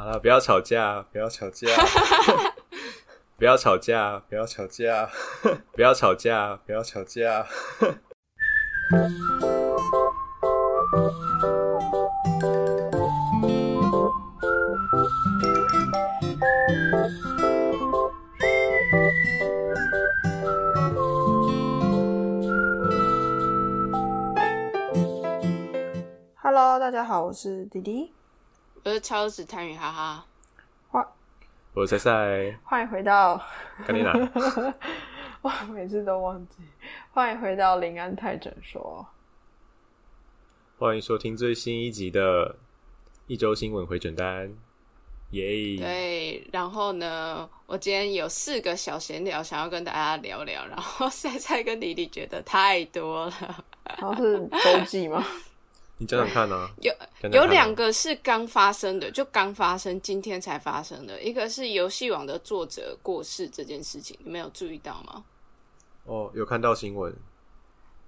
[0.00, 1.68] 好了，不要吵架，不要吵架，
[3.36, 5.10] 不要吵架，不要吵架，
[5.76, 7.46] 不要吵架，不要吵架。
[26.42, 28.14] Hello，大家好，我是弟弟，
[28.82, 30.24] 我是超子贪鱼哈哈，
[30.88, 31.06] 欢
[31.74, 33.36] 我是赛赛，欢迎回到，
[33.86, 34.10] 赶紧拿。
[35.42, 36.56] 我每次都忘记，
[37.12, 39.06] 欢迎回到林安泰诊所。
[40.78, 42.56] 欢迎收听最新一集的
[43.26, 44.50] 一周新闻回诊单，
[45.32, 45.76] 耶！
[45.76, 53.64] 对，然后呢，我今天有四个小闲聊想要跟大家聊聊，然后赛赛跟弟弟觉得太多了，
[53.98, 55.22] 然后是周记吗？
[56.00, 56.90] 你讲讲看呢、 有
[57.30, 65.22] 有两个是刚发生的，就刚发生，今天才发生的，一个是游戏网的作者过世这件事情，你们有注意到吗？
[66.04, 67.14] 哦，有看到新闻，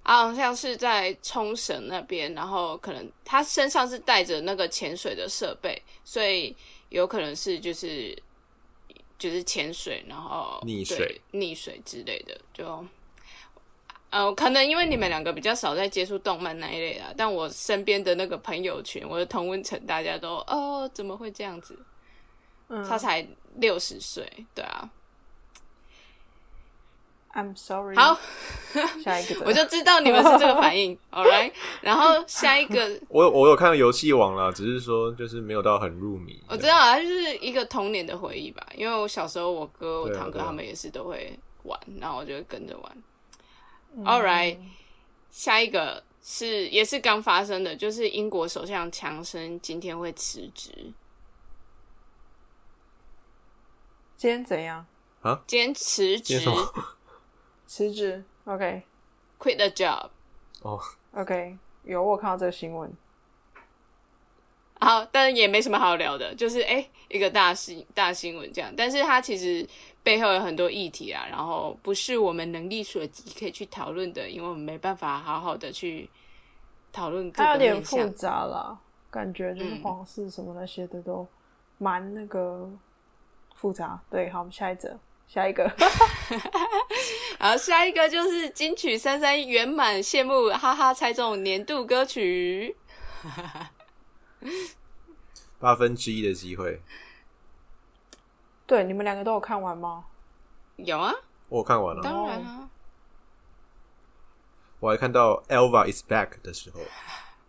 [0.01, 6.55] 啊好像是在冲绳那边，然后可能他身上是带着那个潜水的设备，所以
[6.89, 8.17] 有可能是就是
[9.19, 11.21] 就是潜水，然后溺水。
[11.31, 12.83] 溺水之类的，就
[14.13, 21.75] 呃，可能因为你们两个比较少在接触动漫那一类的，但我身边的那个朋友群，我的同温层，大家都哦怎么会这样子？
[22.69, 24.87] 嗯他才六十岁，对啊
[27.33, 27.95] ，，I'm sorry。
[27.95, 28.17] 好，，
[29.03, 36.39] 下一个， 我就知道你们是这个反应， all right，然后下一个我我有看到游戏王啦，只是说就是没有到很入迷。
[36.47, 38.63] 我知道啊，就是一个童年的回忆吧。
[38.75, 42.97] 因为我小时候，我哥、我堂哥他们也是都会玩，然后我就会跟着玩。
[43.95, 44.57] 嗯 All right，
[45.29, 50.93] 下一个是也是刚发生的，就是英国首相强生今天会辞职，
[54.15, 54.85] 今天怎样？
[55.21, 56.41] 啊今天辞职
[57.65, 60.09] 辞职？OK，quit the job。
[60.61, 60.81] 哦
[61.13, 62.91] ，OK，有我看到这个新闻。
[64.79, 68.73] 好，但也没什么好聊的，就是哎、诶一个大新大新闻这样。
[68.75, 69.65] 但是它其实
[70.03, 76.09] 背后有很多议题啊，然后不是我们能力所及可以去讨论的，因为我们没办法好好的去
[76.91, 78.05] 讨论它有点复。
[78.09, 78.77] 杂啦，
[79.09, 81.25] 感觉就是嗯皇室什么那些的都
[81.77, 82.69] 蛮那个
[83.55, 83.99] 复杂。
[84.11, 84.97] 对，好，我们下一则，
[85.27, 85.71] 下一个。
[87.39, 92.75] 好下一个就是金曲三三圆满谢幕，哈哈猜中年度歌曲。
[95.59, 96.81] 八分之一的机会，
[98.65, 100.05] 对，你们两个都有看完吗？
[100.77, 101.13] 有啊，
[101.49, 102.69] 我有看完了，当然啊，
[104.79, 106.79] 我还看到 Elva is back 的时候，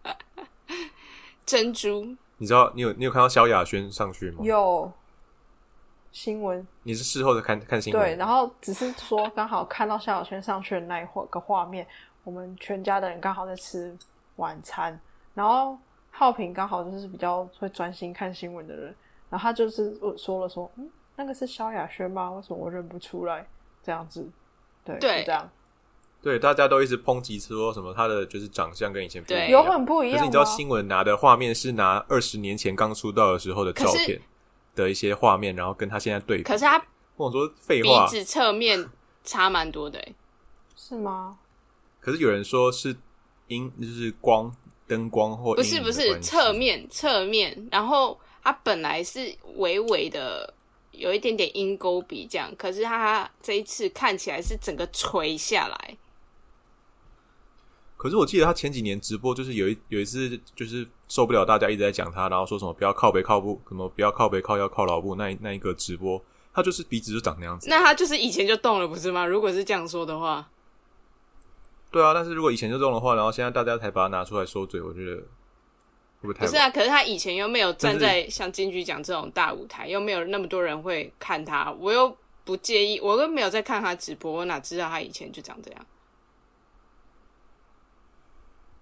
[1.46, 2.16] 珍珠。
[2.36, 4.38] 你知道你有你有看到萧亚轩上去吗？
[4.42, 4.92] 有。
[6.12, 8.00] 新闻，你是事后的看看新闻？
[8.00, 11.84] 对，然后只是说刚好看到萧亚轩上去的那一会个画面，
[12.22, 13.92] 我们全家的人刚好在吃
[14.36, 14.96] 晚餐，
[15.34, 15.76] 然后
[16.12, 18.94] 浩平刚好就是比较会专心看新闻的人，
[19.28, 22.30] 然后他就是说了说，嗯，那个是萧亚轩吗？
[22.30, 23.46] 为什么我认不出来？
[23.82, 24.26] 这样子，
[24.84, 25.50] 对，对这样，
[26.22, 30.16] 对，大家都一直抨击说什么他的就是长相跟以前不一样，对有很不一样？
[30.16, 34.20] 可是你知道新闻拿的画面是拿二十年前刚出道的时候的照片
[34.74, 36.44] 的一些画面，然后跟他现在对比。
[36.44, 36.82] 可是他
[37.16, 38.88] 我想说废话，鼻子侧面
[39.22, 40.14] 差蛮多的、欸，
[40.74, 41.38] 是吗？
[42.00, 42.96] 可是有人说是
[43.48, 44.50] 因就是光
[44.86, 50.52] 灯光或不是不是侧面侧面，然后他本来是微微的
[50.96, 55.96] 有一点点鹰钩鼻这样，可是他这一次看起来是整个垂下来，
[57.96, 66.22] 可是我记得他前几年直播就是有一有一次就是受不了大家一直在讲他，然后说什么不要靠背靠步，什么不要靠背靠腰靠老步那一那一个直播，
[66.52, 67.68] 他就是鼻子就长那样子。
[67.68, 69.26] 那他就是以前就动了不是吗？
[69.26, 70.48] 如果是这样说的话，
[71.90, 75.24] 对啊，但是如果以前就动的话，然后现在大家才把它拿出来收嘴，我觉得会
[76.26, 76.46] 不会太？
[76.46, 85.86] 不是啊，可是他以前又没有站在像金曲奖这种大舞台，又没有那么多人会看他，我又不介意，我又没有在看他直播，我哪知道他以前就长这样？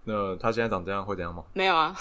[0.05, 1.45] 那他现在长这样会怎样吗？
[1.53, 1.97] 没有啊，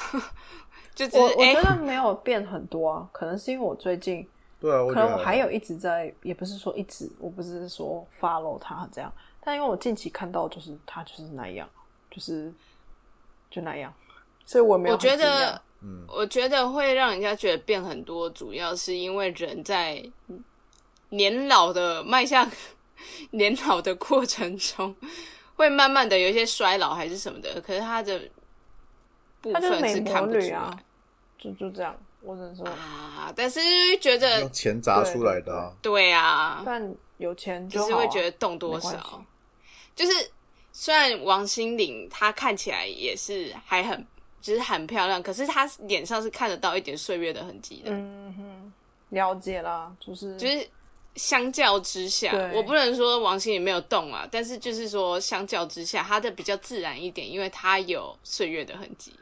[0.96, 4.28] 就只我我觉得没有变很多啊，可能是因为我最近
[4.60, 9.14] 对啊，我可能我还有一直在，也不是说一直，我不是说 follow 他这样，
[9.44, 11.70] 但因为我近期看到就是他就是那样，
[12.10, 12.52] 就是
[13.52, 13.94] 就那样，
[14.51, 20.03] 所以我没有我觉得，嗯，我觉得会让人家觉得变很多，主要是因为人在
[21.07, 22.45] 年老的迈向
[23.30, 24.94] 年老的过程中，
[25.56, 28.21] 会慢慢的有一些衰老还是什么的，可是他的
[29.39, 30.77] 部分是看不出啊，
[31.38, 33.62] 就就这样，我只能说，啊，但是
[34.01, 35.71] 觉得用钱砸出来的、啊。
[35.81, 36.12] 对。
[36.12, 39.24] 啊，但有钱就就是会觉得动多少，
[39.95, 40.30] 就是
[40.74, 44.06] 虽然王心凌她看起来也是还很
[44.42, 48.74] 就是很漂亮，可是她脸上是看得到一点岁月的痕迹的，嗯哼，
[49.10, 50.68] 了解啦，就是就是
[51.16, 59.14] 相较之下，我不能说王心凌没有动啊，但是就是说相较之下，她的比较自然一点，因为她有岁月的痕迹。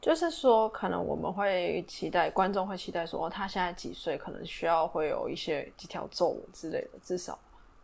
[0.00, 7.38] 就是说，可能我们会期待观众会期待说，哦，他现在几岁，可能需要会有一些几条皱纹之类的，至少，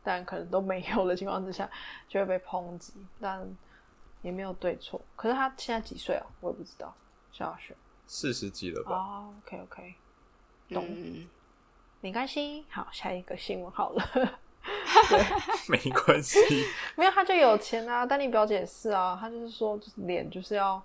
[0.04, 1.66] 但可能都没有的情况之下，
[2.10, 3.40] 就会被抨击，但
[4.22, 5.00] 也没有对错。
[5.16, 6.26] 可是他现在几岁啊？
[6.40, 6.94] 我也不知道，
[7.32, 7.76] 小学。
[8.06, 8.96] 四十几了吧？
[8.96, 9.94] 哦，OK OK，
[10.70, 11.28] 懂嗯，
[12.00, 12.64] 没关系。
[12.68, 14.40] 好，下一个新闻好了。
[15.68, 16.38] 没关系，
[16.96, 18.04] 没有，他就有钱啊。
[18.04, 20.80] 丹妮表姐也是啊，她就是说，就是脸就是要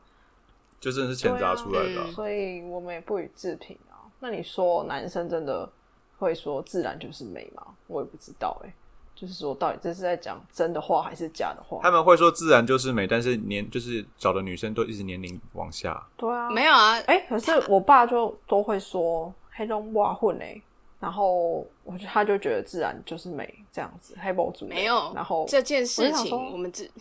[0.79, 4.07] 就真的是钱砸出来的啊、嗯所以我们也不予置评啊。
[4.19, 5.69] 那你说男生真的
[6.17, 7.75] 会说自然就是美吗？
[7.87, 8.73] 我也不知道哎、
[9.15, 11.79] 就是说到底这是在讲真的话还是假的话？
[11.81, 16.05] 他们会说自然就是美，但是年就是找的女生都一直年龄往下。
[16.17, 20.61] 对啊，没有啊，哎、可是我爸就都会说黑龙哇混哎，
[20.99, 25.13] 然后我就他就觉得自然就是美这样子，黑博主没有。
[25.15, 26.91] 然后这件事情，我们之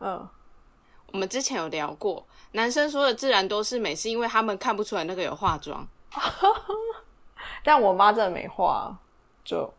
[0.00, 0.28] 嗯，
[1.12, 2.22] 我们之前有聊过，
[2.52, 5.88] 男生说的自然都是美，是因为他们看不出来那个有化妆。
[7.64, 8.94] 但我妈真的没化，
[9.44, 9.72] 就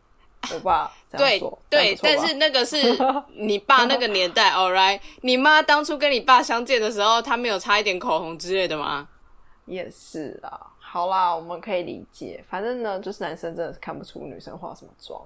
[0.53, 2.77] 我爸对说，对，但是那个是
[3.35, 4.99] 你爸那个年代，all right。
[5.21, 9.07] 你妈当初跟你爸相见的时候，他没有擦一点口红之类的吗？
[9.65, 12.43] 也是啊，好啦，我们可以理解。
[12.49, 15.21] 反正呢，就是男生真的是看不出女生化什么妆，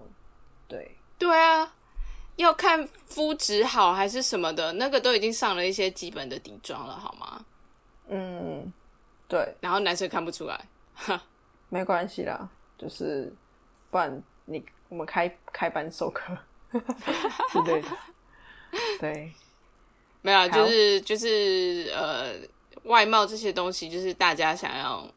[0.68, 1.74] 对，对啊，
[2.36, 7.44] 要看肤质好还是什么的，那个都已经上了一些基本的底妆了，好吗？
[8.10, 8.72] 嗯，
[9.28, 11.20] 对，然后男生看不出来，哈
[11.70, 12.48] 没关系啦，
[12.78, 13.34] 就是
[13.90, 16.38] 不然你我们开开班授课
[16.72, 17.88] 之类的，
[19.00, 19.32] 对，
[20.22, 22.36] 没有啊，就是就是呃，
[22.84, 25.08] 外貌这些东西，就是大家想要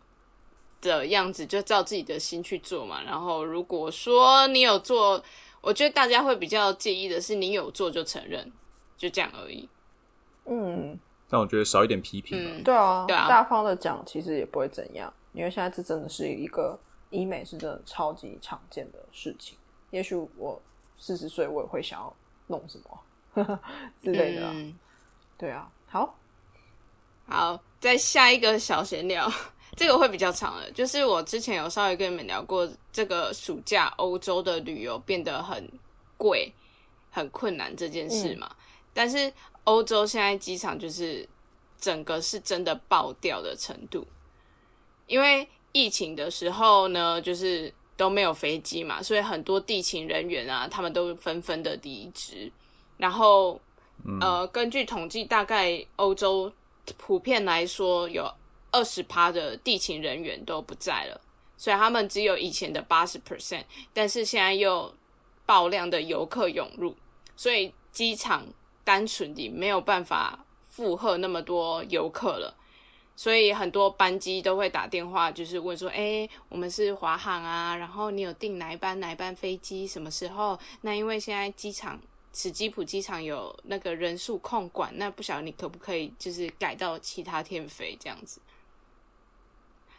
[0.81, 3.03] 的样子，就照自己的心去做嘛。
[3.03, 5.23] 然后如果说你有做，
[5.61, 8.51] 我觉得大家会比较介意的是你有做就承认，
[8.97, 9.69] 就这样而已。
[10.47, 12.39] 嗯，但我觉得少一点批评。
[12.39, 16.79] 嗯，对啊，对啊大方的讲其实也不会怎样，因为现在这真的是一个
[17.11, 19.57] 医美是真的超级常见的事情。
[19.91, 20.61] 也许我
[20.97, 22.17] 四十岁我也会想要
[22.47, 23.59] 弄什么
[24.03, 24.75] 之类的、啊，嗯。
[25.39, 26.19] 对啊，好，
[27.27, 29.27] 好，再下一个小闲聊，
[29.75, 35.67] 这个会比较长了，就是我之前有稍微跟你们聊过，这个暑假欧洲的旅游变得很
[36.19, 36.53] 贵、
[37.11, 38.55] 很困难这件事嘛。
[38.93, 39.33] 但是
[39.65, 41.27] 欧洲现在机场就是
[41.79, 44.07] 整个是真的爆掉的程度，
[45.07, 52.51] 因为疫情的时候呢，就是都没有飞机嘛，所以很多地勤人员啊，他们都纷纷的离职，
[52.97, 53.61] 然后。
[54.19, 56.51] 呃，根据统计，大概欧洲
[56.97, 58.25] 普遍来说有
[58.71, 61.21] 二十趴的地勤人员都不在了，
[61.59, 63.63] 所以他们只有以前的八十 percent，
[63.93, 64.91] 但是现在又
[65.45, 66.97] 爆量的游客涌入，
[67.37, 68.47] 所以机场
[68.83, 72.57] 单纯的没有办法负荷那么多游客了。
[73.21, 80.59] 所以很多班机都会打电话，就是问说：“哎、我们是华航啊，然后你有订哪一班哪一班飞机，什么时候？
[80.81, 82.01] 那因为现在机场
[82.33, 88.41] 此基普机场有那个人数控管，那不晓得你可不可以就是改到其他天飞这样子，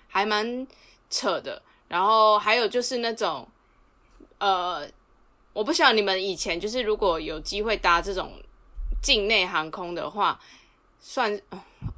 [0.08, 0.66] 还蛮
[1.12, 1.62] 扯的。
[1.88, 3.48] 然后还有就是那种，
[4.40, 4.90] 呃，
[5.54, 8.42] 我不晓得你们以前就是如果有机会搭这种
[9.00, 10.40] 境内航空的话，
[11.00, 11.40] 算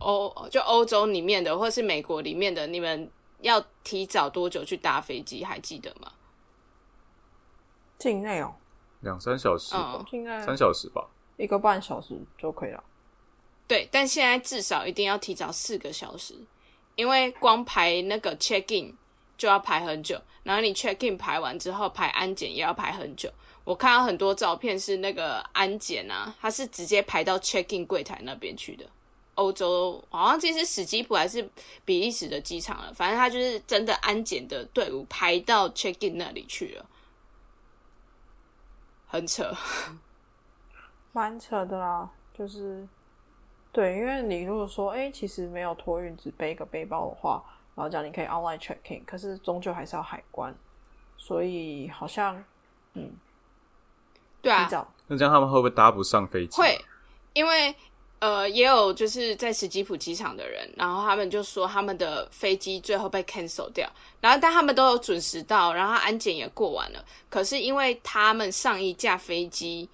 [0.04, 5.44] 欧就欧洲里面的或是美国里面的，你们要提早多久去搭飞机？
[5.44, 6.12] 还记得吗？
[7.98, 8.54] 境内哦，
[9.00, 11.08] 两三小时吧，嗯，境内三小时吧。
[11.38, 12.84] 一个半小时就可以了。
[13.68, 16.36] 对，但现在至少一定要提早四个小时，
[16.96, 18.94] 因为光排那个 check in
[19.38, 23.32] 就要排很久，然后你 check in 排完之后排安检也要排很久。
[23.64, 28.86] 我看到很多照片是那个安检啊，它是直接排到 check in 柜台那边去的。
[29.36, 31.48] 欧洲好像这是史基普还是
[31.86, 36.86] 比利时的机场了，反正他就是真的安检的队伍排到 check in 那里去了，
[39.08, 39.56] 很扯。
[41.12, 42.88] 蛮扯的啦，就是
[43.72, 47.44] 对，因为你如果说，哎、其实没有托运，只背一个背包的话，
[47.76, 50.56] 然后讲你可以 online check in，可是终究还是要海关，
[51.16, 52.44] 所以好像
[52.94, 53.12] 嗯
[54.42, 54.68] 对啊
[55.06, 56.60] 那这样他们会不会搭不上飞机？
[56.60, 56.84] 会，
[57.34, 57.76] 因为
[58.24, 63.86] 呃，也有就是在史基普机场的人，然后他们就说他们的飞机最后被 cancel 掉，
[64.22, 69.90] 然后但他们都有准时到，然后安检也过完了，可是因为他们上一架飞机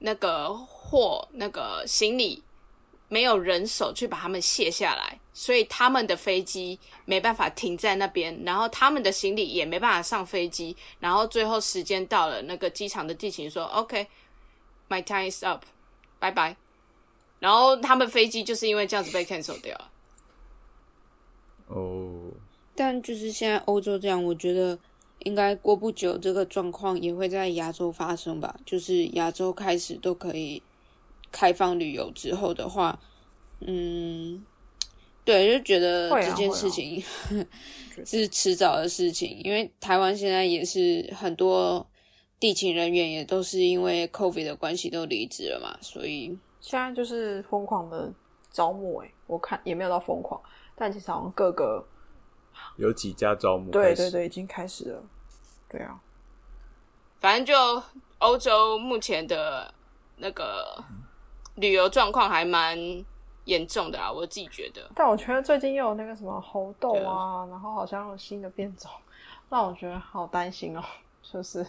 [0.00, 2.42] 那个货那个行李
[3.06, 15.62] 没有人手去把他们卸下来，所以他们的飞机没办法停在那边，然后他们的行李也没办法上飞机，然后最后时间到了，那个机场的地勤说 OK，my time is up，
[16.18, 16.56] 拜拜。
[17.40, 19.76] 然后他们飞机就是因为这样子被 cancel 掉。
[21.66, 22.30] 哦，
[22.76, 24.78] 但就是现在欧洲这样，我觉得
[25.20, 28.58] 应该过不久这个状况也会在亚洲发生吧。
[28.64, 30.62] 就是亚洲开始都可以
[31.32, 33.00] 开放旅游之后的话，
[33.60, 34.44] 嗯，
[35.24, 37.02] 对，就觉得这件事情、
[38.04, 41.86] 是迟早的事情，因为台湾现在也是很多
[42.40, 48.12] 地勤人员也都是因为 COVID 的关系都离职了嘛，所以现在就是疯狂的
[48.50, 50.40] 招募，哎，我看也没有到疯狂，
[50.74, 51.84] 但其实好像各个
[52.76, 55.02] 有几家招募对对对已经开始了，
[55.68, 55.98] 对啊，
[57.18, 57.82] 反正就
[58.18, 59.72] 欧洲目前的
[60.16, 60.82] 那个
[61.54, 62.78] 旅游状况还蛮
[63.44, 64.90] 严重的啊，我自己觉得。
[64.94, 68.90] 但我觉得最近又有那个什么猴痘啊，然后好像有新的变种，
[69.48, 70.84] 让我觉得好担心哦，
[71.22, 71.66] 就是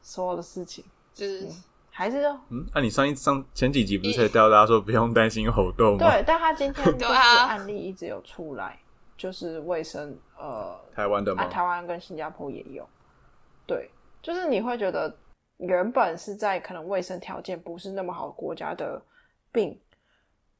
[0.00, 1.48] 所有的事情就是
[1.94, 5.98] 还是嗯，那、你上一上前几集不是才教大家说不用担心猴痘吗？
[5.98, 8.78] 对，但他今天就是对啊案例一直有出来，
[9.16, 11.48] 就是卫生呃台湾的吗啊，？
[11.48, 12.88] 台湾跟新加坡也有。
[13.66, 13.90] 对，
[14.22, 15.14] 就是你会觉得
[15.58, 19.00] 原本是在可能卫生条件不是那么好的国家的
[19.52, 19.78] 病，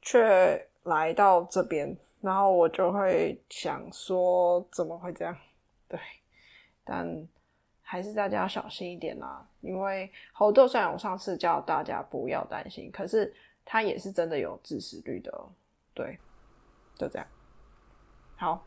[0.03, 5.35] 却来到这边，然后我就会想说，怎么会这样？
[5.89, 5.99] 对，
[6.85, 7.27] 但
[7.81, 13.33] 还是大家要小心一点啦，因为猴痘虽然我上次叫大家不要担心，可是
[13.65, 15.49] 它也是真的有致死率的哦。
[15.95, 16.19] 对，
[16.97, 17.27] 就这样。
[18.37, 18.67] 好，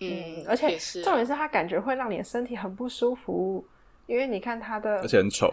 [0.00, 3.66] 嗯，而且重点是它感觉会让你的身体很不舒服，
[4.06, 5.52] 因为你看它的，而且很丑。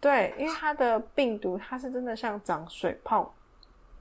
[0.00, 3.34] 对，因为它的病毒它是真的像长水泡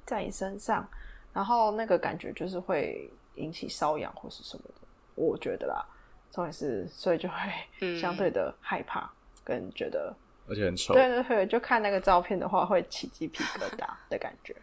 [0.05, 0.87] 在你身上，
[1.31, 4.75] 然后那个感觉就是会引起瘙痒或是什么的，
[5.15, 5.85] 我觉得啦。
[6.31, 7.35] 重点是，所以就会
[7.81, 9.09] 嗯 相对的害怕，
[9.43, 10.15] 跟觉得，
[10.47, 10.93] 而且很丑。
[10.93, 14.55] 对对对，就看那个照片的话，会起鸡皮疙瘩 的感觉。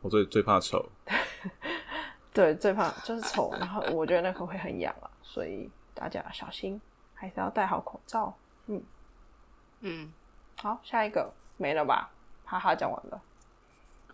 [0.00, 0.84] 我最最怕丑。
[2.32, 6.80] 对，最怕就是丑， 然后我觉得那个会很痒啊，所以大家小心，
[7.14, 8.34] 还是要戴好口罩。
[8.66, 8.82] 嗯
[9.80, 10.12] 嗯，
[10.56, 12.10] 好，下一个没了吧？
[12.44, 13.20] 哈哈，讲完了。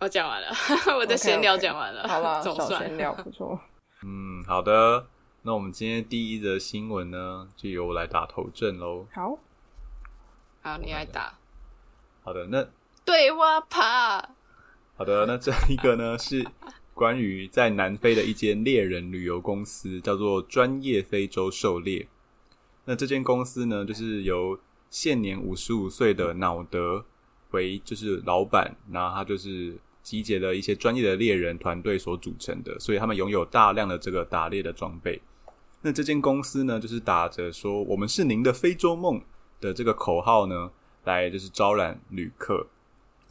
[0.00, 0.48] 我讲完了，
[0.96, 3.58] 我的闲聊讲完了，好了，总算小闲聊不错。
[4.04, 5.06] 嗯，好的。
[5.42, 9.06] 那我们今天第一则新闻呢，就由我来打头阵喽。
[9.12, 9.38] 好，
[10.68, 11.32] 好，你来打
[12.22, 12.68] 好的，那
[13.02, 14.20] 对蛙爬，
[14.96, 16.46] 好的，那这一个呢是
[16.92, 22.06] 关于在南非的一间猎人旅游公司，叫做专业非洲狩猎。
[22.84, 24.60] 那这间公司呢，就是由
[24.90, 27.02] 现年五十五岁的脑德
[27.52, 35.22] 为就是老板，然后他就是集结了一些专业的猎人团队所组成的，所以他们拥有大量的这个打猎的装备。
[35.80, 39.18] 那这间公司呢，就是打着说“我们是您的非洲梦”
[39.60, 40.70] 的这个口号呢，
[41.04, 42.66] 来就是招揽旅客，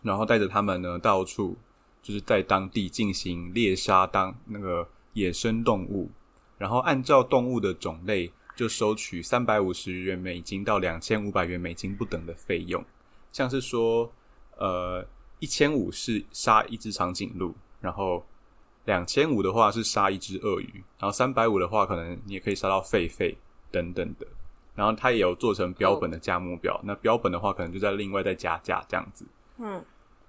[0.02, 1.58] 然后带着他们呢到处
[2.02, 6.10] 就是在当地进行猎杀当那个野生动物，
[6.58, 12.84] 然后按照动物的种类就收取三百五十元美金到两千五百元美金不等的费用，
[13.32, 14.12] 像是说
[14.58, 15.06] 呃
[15.40, 18.26] 一千五是杀一只长颈鹿，然后
[18.86, 23.36] 两千五的话是杀一只鳄鱼，然后三百五的话可能你也可以杀到狒狒
[23.72, 24.26] 等等的。
[24.78, 29.26] 然后它也有做成标本的价目表，那标本的话可能就在另外再加价这样子。
[29.58, 29.84] 嗯，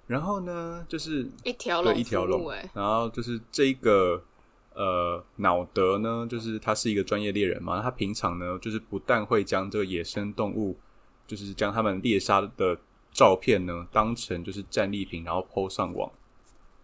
[0.07, 4.19] 然后呢，就是一条龙对一条龙然后就是这一个
[4.73, 10.75] 呃脑德呢，就是他是一个专业猎人嘛，他平常呢就是不但会将这个野生动物，
[11.27, 12.75] 就是将他们猎杀的
[13.11, 16.11] 照片呢当成就是战利品，然后 PO 上网，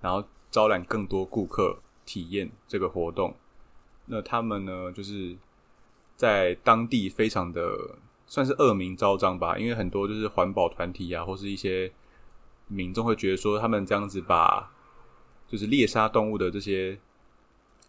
[0.01, 3.36] 然后招揽更多顾客体验这个活动。
[4.05, 5.36] 那他们呢，就是
[6.15, 11.91] 在当地非常的算是恶名昭彰吧，因为很多就是环保团体啊，或是一些
[12.67, 14.72] 民众会觉得说，他们这样子把
[15.48, 16.98] 就是猎杀动物的这些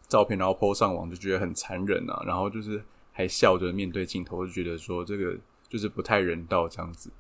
[0.09, 5.37] 照片，然后 PO 上网，就觉得很残忍啊，然后就是还笑着面对镜头，就觉得说这个
[5.69, 7.11] 就是不太人道这样子。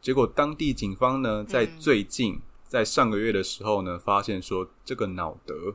[0.00, 5.74] 结果当地警方呢，在嗯最近、在上个月的时候呢，发现说这个脑德，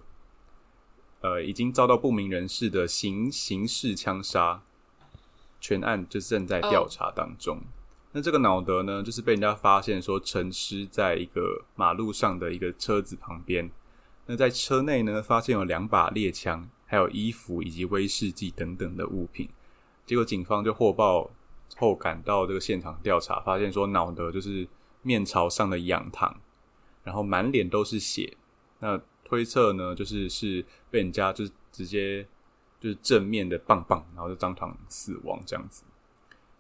[1.26, 4.62] 呃，已经遭到不明人士的刑刑事枪杀，
[5.60, 7.62] 全案就正在调查当中。
[8.12, 13.72] 那这个脑德呢，就是被人家发现说沉尸在一个马路上的一个车子旁边。
[14.28, 19.50] 那在车内呢，发现有两把猎枪，还有衣服以及威士忌等等的物品。
[20.06, 21.32] 结果警方就获报
[21.76, 24.68] 后赶到这个现场调查，发现说脑德就是
[25.02, 26.40] 面朝上的仰躺，
[27.04, 28.38] 然后满脸都是血。
[28.78, 30.64] 那推测呢，就是是
[30.96, 32.26] 被人家就是直接
[32.80, 35.84] 就是正面的棒棒，然后就当场死亡这样子。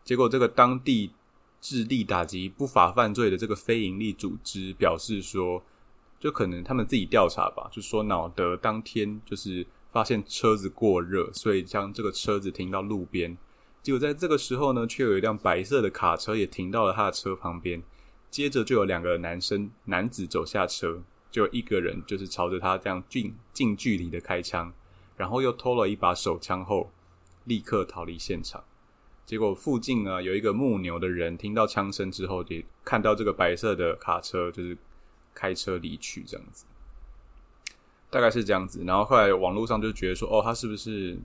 [0.03, 1.13] 结果这个当地
[1.61, 5.63] 致力打击不法犯罪的这个非营利组织表示说，
[6.19, 13.37] 就可能他们自己调查吧，就说脑德当天就是发现车子过热，所以将这个车子停到路边。
[13.81, 17.81] 结果在这个时候呢，却有一辆白色的卡车也停到了他的车旁边。
[18.29, 21.01] 接着就有两个男生男子走下车。
[21.35, 24.71] 就一个人，就是朝着他这样近近距离的开枪，
[25.17, 26.89] 然后又偷了一把手枪后，
[27.43, 28.63] 立刻逃离现场。
[29.25, 34.77] 结果附近呢有一个牧牛的人听到枪声之后，也看到这个白色的卡车，就是
[35.33, 36.63] 开车离去这样子，
[38.09, 38.85] 大概是这样子。
[38.85, 41.19] 然后后来网络上就觉得说，哦，他是不是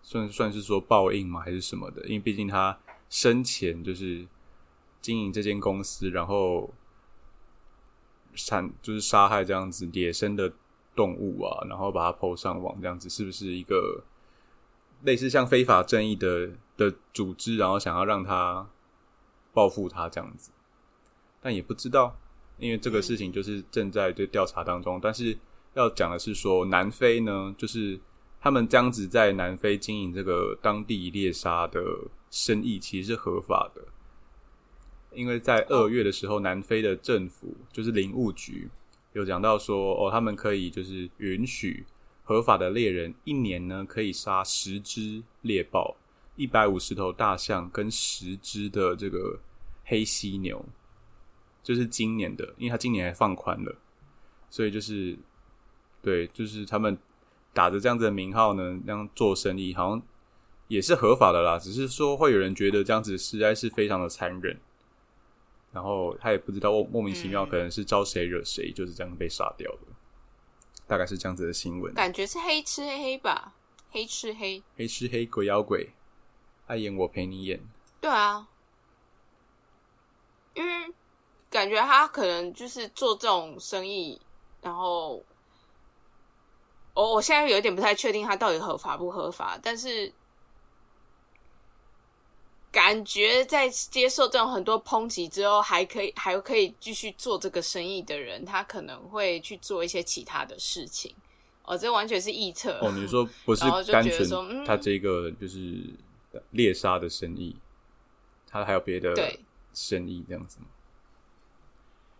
[0.00, 2.02] 算算是说报应吗，还是什么的？
[2.06, 2.78] 因为毕竟他
[3.10, 4.26] 生前就是
[5.02, 6.72] 经营这间公司，然后。
[8.36, 10.52] 产就是杀害这样子野生的
[10.94, 14.04] 动物啊，然后把它抛上网，这样子是不是一个
[15.02, 17.56] 类似像非法正义的的组织？
[17.56, 18.68] 然后想要让他
[19.52, 20.50] 报复他这样子，
[21.40, 22.16] 但也不知道，
[22.58, 25.00] 因为这个事情就是正在对调查当中。
[25.02, 25.36] 但是
[25.74, 27.98] 要讲的是说，南非呢，就是
[28.40, 31.82] 他们这样子在南非经营这个当地猎杀的
[32.30, 33.82] 生意，其实是合法的。
[35.16, 38.68] 因为在二月的时候，南非的政府就是林务局
[39.14, 41.86] 有讲到说，哦，他们可以就是允许
[42.22, 45.96] 合法的猎人一年呢可以杀十只猎豹、
[46.36, 49.40] 一百五十头大象跟十只的这个
[49.84, 50.62] 黑犀牛，
[51.62, 53.74] 就是今年的，因为他今年还放宽了，
[54.50, 55.16] 所以就是
[56.02, 56.98] 对，就是他们
[57.54, 60.02] 打着这样子的名号呢，这样做生意好像
[60.68, 64.60] 也是合法的啦，只是说会有人觉得这样子实在是非常的残忍。
[65.76, 69.78] 然后他也不知道莫名其妙，可能是招谁惹谁，就是这样被杀掉的，
[70.86, 71.92] 大概是这样子的新闻。
[71.92, 73.52] 感觉是黑吃黑吧，
[73.90, 75.90] 黑吃黑，黑吃黑，鬼咬鬼，
[76.66, 77.60] 爱演我陪你演。
[78.00, 78.48] 对啊，
[80.54, 80.94] 因为
[81.50, 84.18] 感觉他可能就是做这种生意，
[84.62, 85.22] 然后
[86.94, 90.10] 我我现在有点不太确定他到底合法不合法，但是。
[92.76, 101.10] 感觉在接受这种很多抨击之后，还可以还可以继续做这个生意的人，他可能会去做一些其他的事情。
[101.62, 102.78] 哦，这完全是臆测。
[102.82, 105.88] 哦，你说不是单纯他这个就是
[106.50, 107.56] 猎杀的生意，
[108.46, 109.14] 他还有别的
[109.72, 110.66] 生意这样子吗？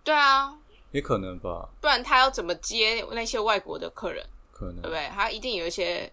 [0.02, 0.58] 对啊，
[0.90, 1.68] 也可能吧。
[1.82, 4.26] 不然他要怎么接那些外国的客人？
[4.52, 5.06] 可能对不对？
[5.08, 6.10] 他一定有一些。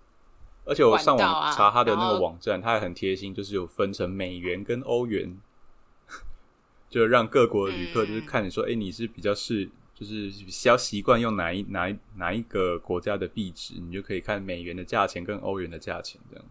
[0.65, 5.37] 而且我上网查他的那个网站，他还很贴心，就是有分成美元跟欧元，
[6.89, 16.45] 就让各国旅客就是看你说，哎，你是比较是就是比较习惯用哪一哪一哪一个国家的币值，你就可以看美元的价钱跟欧元的价钱这样。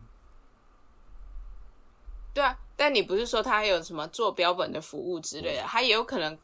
[2.35, 5.62] 对啊，但你不是说他还有什么做标本的服务之类的？
[5.62, 6.38] 他也有可能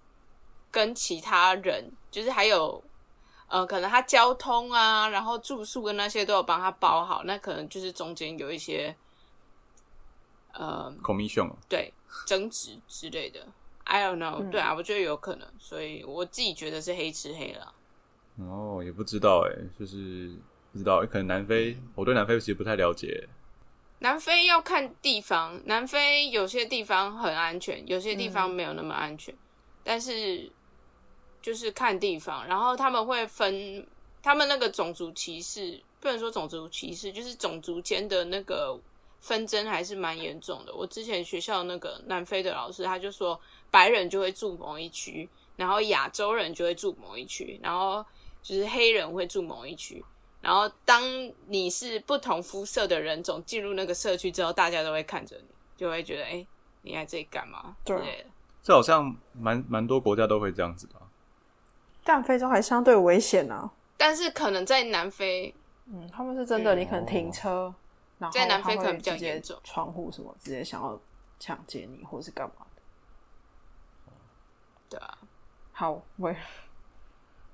[0.70, 2.83] 跟其他人，就是还有。
[3.48, 8.94] 呃，可能他交通啊，然后住宿跟那些都有帮他包好，那可能就是中间有一些
[10.52, 11.90] 呃，commission 对
[12.26, 13.46] 争执之类的
[13.84, 17.72] ，I don't know，对啊，我觉得有可能，所以我自己觉得是黑吃黑了。
[18.37, 20.30] 哦，也不知道哎，就是
[20.72, 23.26] 不知道，可能南非，我对南非其实不太了解。
[24.00, 29.34] 南非要看地方，南非有些地方很安全，有些地方没有那么安全，
[29.82, 30.52] 但是。
[31.40, 33.87] 就是看地方，然后他们会分，
[34.22, 38.79] 他们那个种族歧视不能说种族歧视，就是种族间的那个
[39.20, 40.74] 纷争还是蛮严重的。
[40.74, 48.05] 我之前学校那个南非的老师他就说，白人就会住某一区，然后亚洲人就会住某一区，然后
[48.42, 50.05] 就是黑人会住某一区，
[50.40, 51.03] 然后当
[51.46, 56.46] 你是不同肤色的人种进入那个社区之后，大家都会看着你，就会觉得哎，
[56.83, 58.27] 你来这里干嘛之类的。
[58.62, 60.94] 这好像蛮蛮多国家都会这样子的。
[62.08, 63.70] 但非洲还相对危险呢。
[63.98, 67.74] 但是可能在南非，嗯，他们是真的，你可能停车，
[68.16, 70.98] 然后在南非可能比较严重，窗户什么直接想要
[71.38, 72.82] 抢劫你，或是干嘛的。
[74.88, 75.18] 对啊，
[75.72, 76.34] 好，我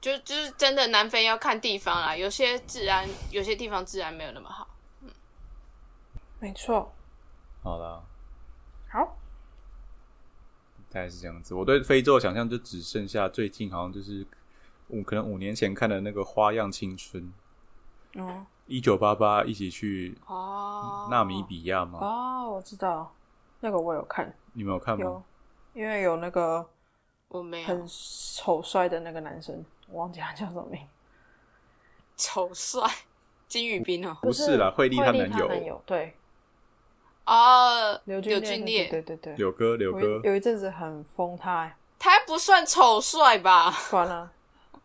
[0.00, 4.68] 就就是真的南非要看地方啦，有些治安，有些地方治安没有那么好。
[5.00, 5.10] 嗯，
[6.38, 6.94] 没错。
[7.64, 8.04] 好了，
[8.88, 9.16] 好。
[10.90, 11.54] 大概是这样子。
[11.54, 14.24] 我对非洲的想象就只剩下最近好像就是
[14.94, 17.33] 五可能五年前看的那个《花样青春》，
[18.22, 21.98] 哦一九八八一起去哦，纳米比亚吗？
[22.00, 23.14] 哦，我知道
[23.61, 25.22] 那个我有看，你们有看吗有？
[25.74, 26.66] 因为有那个
[27.28, 30.80] 我没有很丑帅的那个男生，我忘记他叫什么名。
[32.16, 32.88] 丑帅
[33.48, 36.16] 金宇彬哦，不是啦，惠利她她男友友对
[37.26, 43.70] 哦，刘刘俊俊烈，对对对对，柳哥，柳哥，有一阵子很疯他、欸，他不算丑帅吧？
[43.90, 44.33] 算了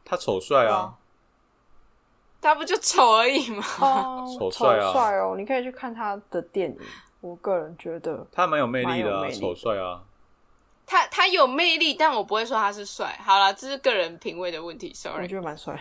[0.03, 0.95] 他丑帅啊，
[2.41, 3.63] 他不就丑而已吗？
[3.79, 6.77] 哦， 丑帅啊帅哦，你可以去看他的电影，
[7.21, 10.03] 我个人觉得他蛮有魅力的丑帅啊。
[10.91, 13.15] 他他有魅力，但我不会说他是帅。
[13.23, 15.21] 好了，这是个人品味的问题我，sorry。
[15.21, 15.79] 我觉得蛮帅。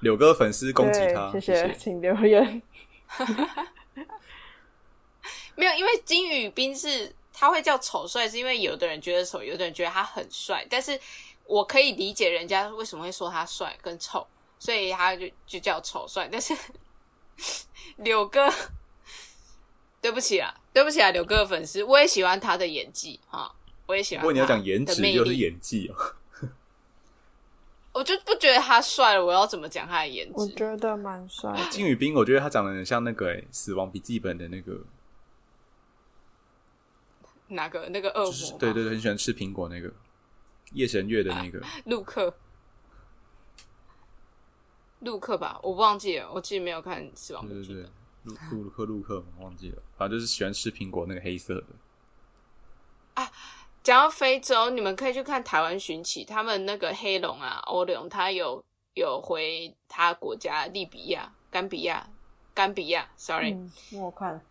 [0.00, 2.60] 柳哥粉丝攻击他，对谢谢请留言。
[5.56, 10.66] 没有，因为金宇彬是他会叫丑帅，是因为有的人觉得丑，有的人觉得他很帅。
[10.68, 11.00] 但是
[11.46, 14.26] 我可以理解人家为什么会说他帅跟丑，
[14.58, 16.28] 所以他就就叫丑帅。
[16.30, 16.54] 但是
[17.96, 18.52] 柳哥，
[20.00, 23.50] 对不起啊，对不起啊，柳哥的粉丝，我也喜欢他的演技啊，
[23.86, 24.22] 我也喜欢。
[24.22, 25.94] 不过你要讲颜值，又是演技哦。
[27.92, 30.46] 我就不觉得他帅了，我要怎么讲他的颜值我？
[30.48, 31.70] 觉得蛮帅的。
[31.70, 34.80] 金宇彬，我觉得他长得很像那个诶《死亡笔记本》的那个，
[37.48, 38.58] 哪个那个恶就是魔？
[38.58, 39.90] 对对对，很喜欢吃苹果那个
[40.76, 41.60] 夜神月的那个。
[41.86, 42.32] 陆克，
[45.00, 51.66] 陆克吧，我忘记了，我其实没有看《死亡笔记本对》。，路路克路克，忘记了，反正就是喜欢吃苹果那个黑色的。
[53.14, 53.30] 啊
[53.82, 58.62] 讲到非洲，你们可以去看台湾寻奇，他们那个黑龙啊，欧龙，他有
[58.94, 62.04] 有回他国家利比亚、甘比亚、
[62.52, 64.44] 甘比亚，sorry，、嗯，我看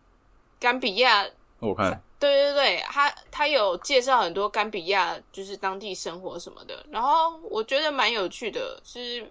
[0.58, 1.26] 甘比亚，
[1.58, 9.30] 我看对对对，他他有介绍很多甘比亚就是当地生活什么的，然后我觉得蛮有趣的，是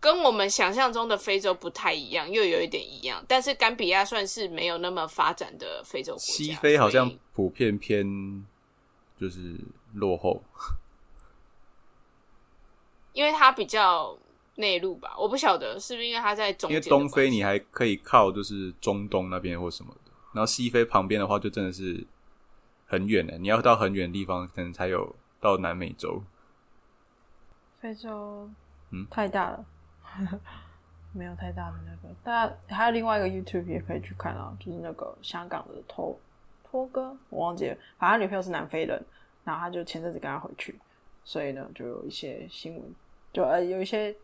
[0.00, 8.44] 跟我们想象中的非洲不太一样，又有一点一样，但是甘比亚算是没有那么发展的非洲国家，西非好像普遍偏
[9.18, 9.56] 就是
[9.94, 10.42] 落后，
[13.12, 14.18] 因为它比较
[14.56, 16.80] 内陆吧，我不晓得是不是因为它在中因为。
[16.82, 20.05] 东非你还可以靠就是中东那边或什么的，
[20.36, 22.06] 然后西非旁边的话就真的是
[22.86, 26.22] 很远的，你要到很远的地方可能才有到南美洲。
[27.80, 28.46] 非洲，
[28.90, 29.64] 嗯太大了，
[31.14, 32.14] 没有太大的那个。
[32.22, 36.20] 但还有另外一个 YouTube 也可以去看啊，就是那个香港的托
[36.62, 39.02] 托哥，我忘记了，反正他女朋友是南非人，
[39.42, 40.78] 然后他就前阵子跟他回去，
[41.24, 42.94] 所以呢，就有一些新闻，
[43.32, 44.14] 就呃有一些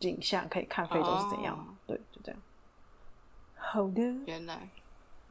[0.00, 1.56] 景象可以看非洲是怎样。
[1.56, 2.40] 哦对，就这样。
[3.54, 4.68] 好的，原来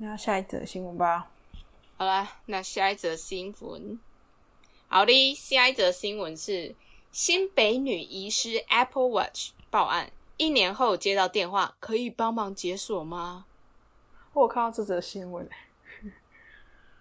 [0.02, 1.30] 那下一则新闻吧。
[1.98, 4.00] 好啦，那下一则新闻，
[4.88, 6.74] 好的，下一则新闻是
[7.12, 13.46] 新北女遗失 Apple Watch 报案，一年后接到电话，可以帮忙解锁吗？
[14.32, 15.50] 我有看到这则新闻，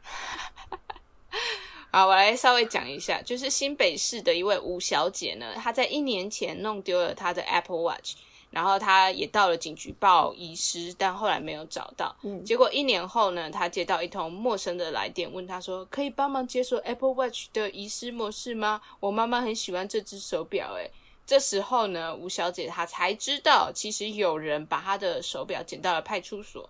[1.93, 8.17] 好，我来稍微讲一下，就是新北市的一位吴小姐呢，她在一年前弄丢了她的 Apple Watch，
[8.51, 12.15] 然后他也到了警局报遗失，但后来没有找到。
[12.23, 18.81] 嗯结果一年后呢，他接到一通陌生的来电，问他说：“可以帮忙解锁 Apple Watch 的遗失模式吗？
[19.01, 20.91] 我妈妈很喜欢这只手表。”诶，
[21.27, 26.69] 这时候呢，吴小姐她才知道，其实有人把她的手表捡到了派出所，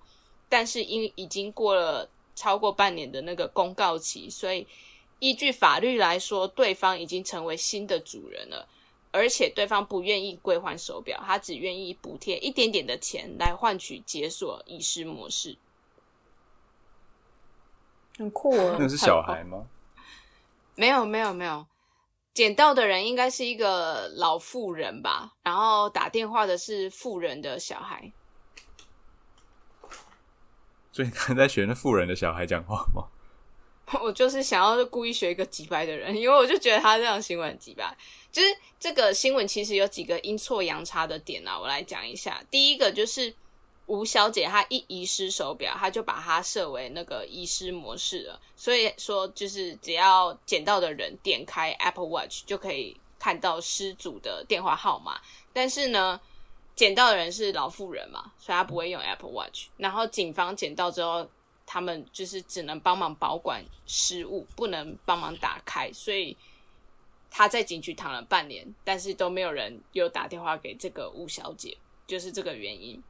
[0.48, 4.66] 但是因已经过了超过半年的那个公告期，所以
[5.20, 8.66] 依据法律来说，对方已经成为新的主人了，
[9.10, 15.56] 而且对方不愿意归还手表，他只愿意补贴一点点的钱来换取解锁遗失模式。
[18.18, 18.80] 很酷哦 那。
[18.80, 19.66] 个是小孩吗？
[20.74, 21.66] 没有，没有，没有，
[22.34, 28.12] 捡到的人应该是一个老妇人吧，然后打电话的是妇人的小孩。
[30.92, 33.08] 所以你刚才在学那富人的小孩讲话吗？
[34.03, 37.96] 我就是想要故意学一个急白的人，因为我就觉得他这样新闻很急白。
[38.31, 38.48] 就是
[38.79, 42.42] 这个新闻其实有几个阴错阳差的点啊，我来讲一下。
[42.51, 43.35] 第一个就是
[43.87, 55.18] 吴小姐她一遗失手表，她就把它设为那个遗失模式了，所以说就是只要捡到的人点开 Apple Watch 就可以看到失主的电话号码。
[55.55, 56.20] 但是呢，
[56.77, 59.68] 捡到的人是老妇人嘛，所以他不会用 Apple Watch。
[59.79, 61.27] 然后警方捡到之后，
[61.70, 66.35] 他们就是只能帮忙保管失物，不能帮忙打开，所以
[67.31, 71.76] 他在警局躺了半年，但是都没有人有打电话给这个吴小姐，
[72.07, 73.02] 就是这个原因。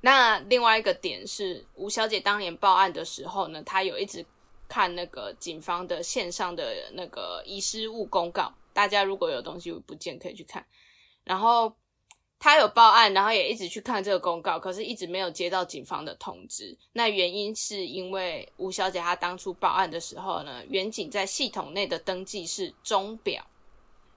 [0.00, 4.26] 那另外一个点是，吴小姐当年报案的时候呢，她有一直
[4.68, 10.66] 看那个警方的线上的那个遗失物公告，大家如果有东西不见可以去看。
[11.22, 11.72] 然后
[12.42, 16.76] 他有报案，然后也一直去看这个公告，可是一直没有接到警方的通知。
[16.92, 23.46] 那原因是因为吴小姐她当初报案的时候呢，远景在系统内的登记是钟表，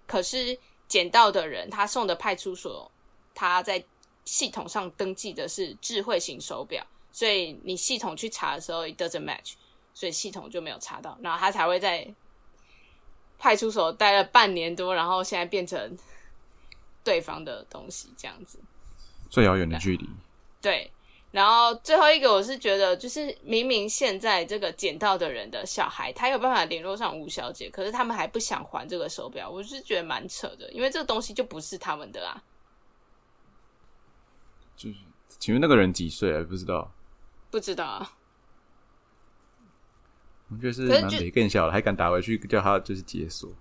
[0.07, 0.57] 可是
[0.87, 2.91] 捡到的人他送的派出所，
[3.35, 3.83] 他在
[4.23, 9.53] 系统上登记的是智慧型手表，所以你系统去查的时候 it doesn't match，
[9.93, 12.11] 所以系统就没有查到，然后他才会在
[13.37, 15.95] 派出所待了半年多，然后现在变成
[17.05, 18.59] 对方的东西这样子。
[19.29, 20.09] 最遥远的距离，
[20.61, 20.89] 对，
[21.31, 32.41] 然后最后一个我是觉得，就是明明现在这个捡到的人的小孩，他有办法联络上吴小姐，可是他们还不想还这个手表，我是觉得蛮扯的，因为这个东西就不是他们的啊。
[34.77, 36.45] 就是请问那个人几岁啊？
[36.47, 36.91] 不知道，
[37.49, 38.11] 不知道啊，
[40.49, 43.51] 我觉得是可是就蛮北更小了，还敢打回去叫他就是解锁。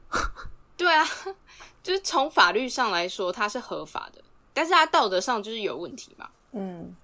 [0.76, 1.04] 对啊，
[1.82, 6.28] 就是从法律上来说它是合法的，但是它道德上就是有问题嘛。
[6.52, 6.94] 嗯，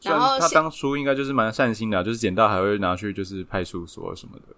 [0.00, 4.54] 虽然后他当初应该就是蛮善心的啊、就是捡到还会拿去就是派出所什么的，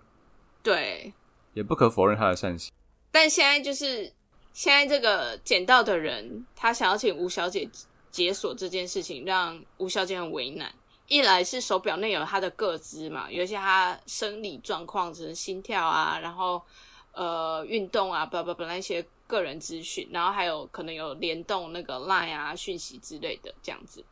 [0.63, 1.13] 对，
[1.53, 2.73] 也不可否认他的善心。
[3.11, 4.13] 但现在就是
[4.53, 7.69] 现在这个捡到的人，他想要请吴小姐
[8.11, 10.73] 解锁这件事情，让吴小姐很为难。
[11.07, 16.63] 一来是手表内有她的个资嘛，有一些她生理状况，只是心跳啊，然后
[17.15, 24.05] 呃运动啊，不不不那些个人资讯，然后还有可能有联动那个 Line 啊讯息之类的这样子。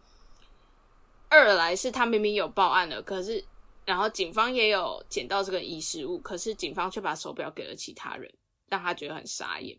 [1.29, 3.45] 二来是他明明有报案了，可是
[3.85, 8.33] 然后警方也有捡到这个遗失物，可是警方却把手表给了其他人，
[8.69, 9.79] 让他觉得很傻眼。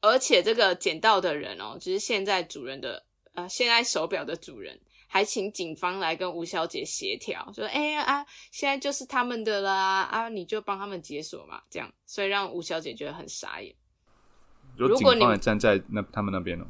[0.00, 4.78] 而且这个捡到的人哦，就是现在主人的呃，现在手表的主人，
[5.14, 13.72] 还请警方来跟吴小姐协调，说：“哎、呀啊，现在就是他们的啦，啊，你就帮他们解锁嘛。”这样，所以让吴小姐觉得很傻眼。
[14.76, 16.66] 如如果你警方也站在那他们那边哦，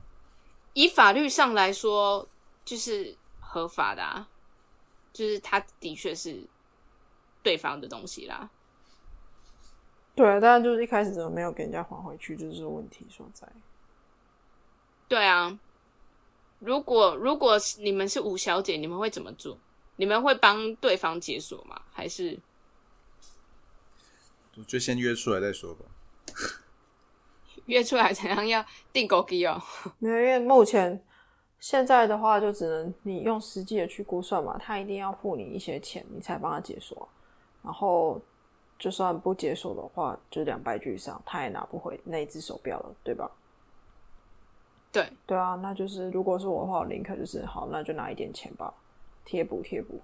[0.74, 2.28] 以法律上来说，
[2.66, 4.28] 就是合法的啊，
[5.10, 6.46] 就是他的确是
[7.42, 8.50] 对方的东西啦。
[10.14, 13.50] 对啊，但就是一开始怎么没有给人家还回去，就是问题所在。
[15.08, 15.58] 对啊，
[16.64, 19.58] 如果如果是你们是五小姐，你们会怎么做？
[19.96, 21.80] 你们会帮对方解锁吗？
[21.92, 22.38] 还是
[24.66, 25.84] 就先约出来再说吧。
[27.66, 29.62] 约出来怎样要定狗机哦？
[29.98, 31.02] 没有，因为目前
[31.60, 37.08] 现在的话，就只能你用实际的去估算嘛，他一定要付你一些钱，你才帮他解锁。
[37.62, 38.20] 然后
[38.78, 43.30] 就算不解锁的话，就两败俱伤，他也拿不回那一只手表了，对吧？
[44.94, 48.72] 对，对啊，那就是如果是我的话，我宁可就是好，那就拿一点钱吧，
[49.24, 50.00] 贴补贴补。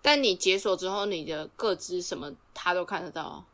[0.00, 3.46] 但你解锁之后，你的各资什么他都看得到啊。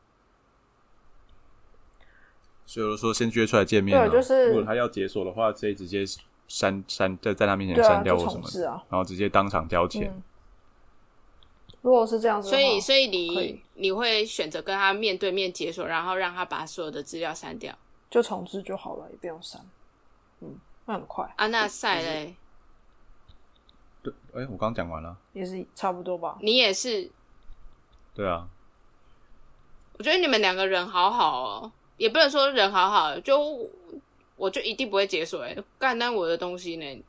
[2.64, 4.06] 所以说先约出来见面、啊。
[4.06, 6.04] 对就是如果他要解锁的话，可以直接
[6.46, 8.84] 删删在在他面前删掉就或什么的，重置啊。
[8.88, 10.08] 然后直接当场交钱。
[10.08, 10.22] 嗯
[11.82, 17.74] 如果是这样子，所以，所以你以你会选择跟他面对面解锁，然后让他把所有的资料删掉
[18.10, 19.64] 就重置就好了，也不用删。
[20.40, 22.34] 嗯，那很快，安娜赛嘞，
[24.02, 25.16] 对，哎、我刚刚讲完了。
[25.32, 26.36] 也是差不多吧。
[26.40, 27.10] 你也是？
[28.12, 28.48] 对啊，
[29.98, 33.70] 我觉得你们两个人好好哦，也不能说人好好，就
[34.36, 37.04] 我就一定不会解锁哎，干单我的东西呢，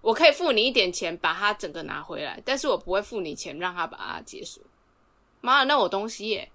[0.00, 4.62] 我可以付你一点钱把它整个拿回来，但是我不会付你钱让他把它解锁。
[5.40, 6.52] 妈的，那我东西耶，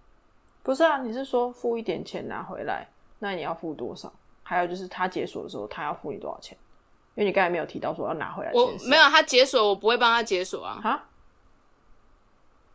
[0.63, 4.11] 不是啊，你是说付一点钱拿回来，那你要付多少？
[4.43, 6.57] 还有就是他解锁的时候，他要付你多少钱？
[7.15, 8.71] 因为你刚才没有提到说要拿回来这我。
[8.89, 10.79] 没有他解锁，我不会帮他解锁啊。
[10.81, 11.03] 哈？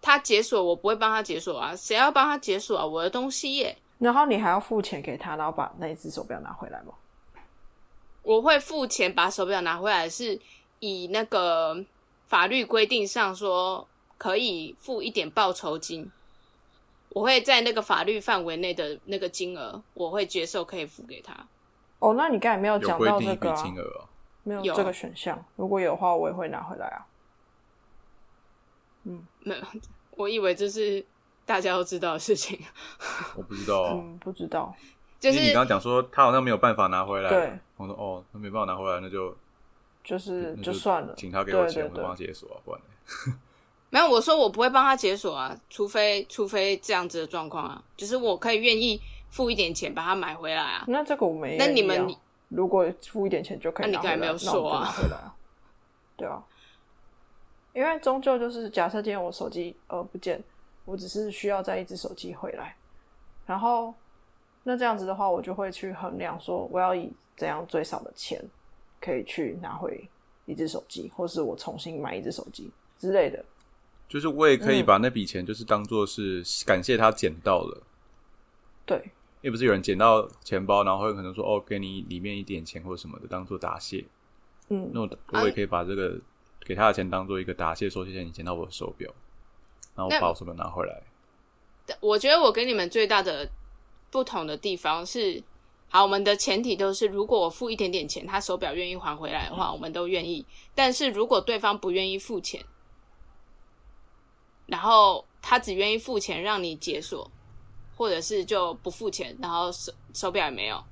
[0.02, 2.84] 他解锁我不会帮他解锁啊，谁要帮他解锁啊？
[2.84, 6.92] 我的东西耶，然后你还要付钱给他，然后把那一只手表拿回来吗？
[8.22, 10.38] 我会付钱把手表拿回来，是
[10.80, 11.82] 以那个
[12.26, 16.10] 法律规定上说可以付一点报酬金，
[17.14, 21.32] 我会在那个法律范围内的那个金额，我会接受可以付给他。
[22.00, 24.08] 哦，那你刚才没有有讲到这个啊，金额
[24.42, 25.42] 没有这个选项。
[25.54, 27.06] 如果有的话，我也会拿回来啊。
[29.04, 29.62] 嗯没有，
[30.16, 31.04] 我以为这是
[31.46, 32.58] 大家都知道的事情，
[33.36, 34.74] 我不知道、哦，嗯，不知道。
[35.20, 37.30] 就是因为你刚刚讲说他好像没有办法拿回来。
[37.30, 39.34] 对，我说哦，他没办法拿回来，那就
[40.02, 43.38] 就是那就算了，请他给我钱，我就帮他，解锁啊，不然呢
[43.94, 50.84] 没有，我说我不会帮他解锁啊，除非除非这样子的状况啊，就是我可以愿意付一点钱把它买回来啊。
[50.88, 51.56] 那这个我没。
[51.56, 52.12] 那你们
[52.48, 55.36] 如果付一点钱就可以那你拿回来，刚才没有说啊回来啊。
[56.16, 56.42] 对啊，
[57.72, 60.42] 因为终究就是假设今天我手机呃不见，
[60.84, 62.74] 我只是需要再一只手机回来，
[63.46, 63.94] 然后
[64.64, 68.42] 那这样子的话，我就会去衡量说我要以怎样最少的钱
[69.00, 70.04] 可以去拿回
[70.46, 73.44] 一只手机，或是我重新买一只手机之类的。
[74.08, 77.82] 就是我也可以嗯把那笔钱，就是当做是感谢他捡到了，
[78.86, 78.96] 对，
[79.40, 84.04] 因为不是有人捡到钱包，然后会可能说哦，给你里面一点钱或者什么的，当做答谢。
[84.68, 86.18] 嗯，那我我也可以把这个
[86.64, 89.12] 给他的钱当做一个答谢，说谢谢你捡到我的手表，
[89.94, 91.02] 然后我把我手表拿回来。
[92.00, 93.46] 我觉得我跟你们最大的
[94.10, 95.42] 不同的地方是，
[95.88, 100.46] 好，我们的前提都是，如果我付一点点钱，他手表愿意还回来的话，我们都愿意。
[100.74, 102.64] 但是如果对方不愿意付钱，
[104.66, 107.30] 然后他只愿意付钱让你解锁，
[107.96, 110.82] 或者是就不付钱，然后手手表也没有，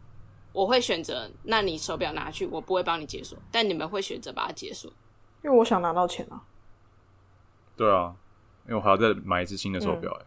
[0.52, 4.92] 我会选择，那你手表拿去，我不会帮你解锁，但你们会选择把它解锁。
[5.42, 6.42] 因为我想拿到钱啊。
[7.76, 8.14] 对啊，
[8.66, 10.26] 因为我还要再买一只新的手表、欸，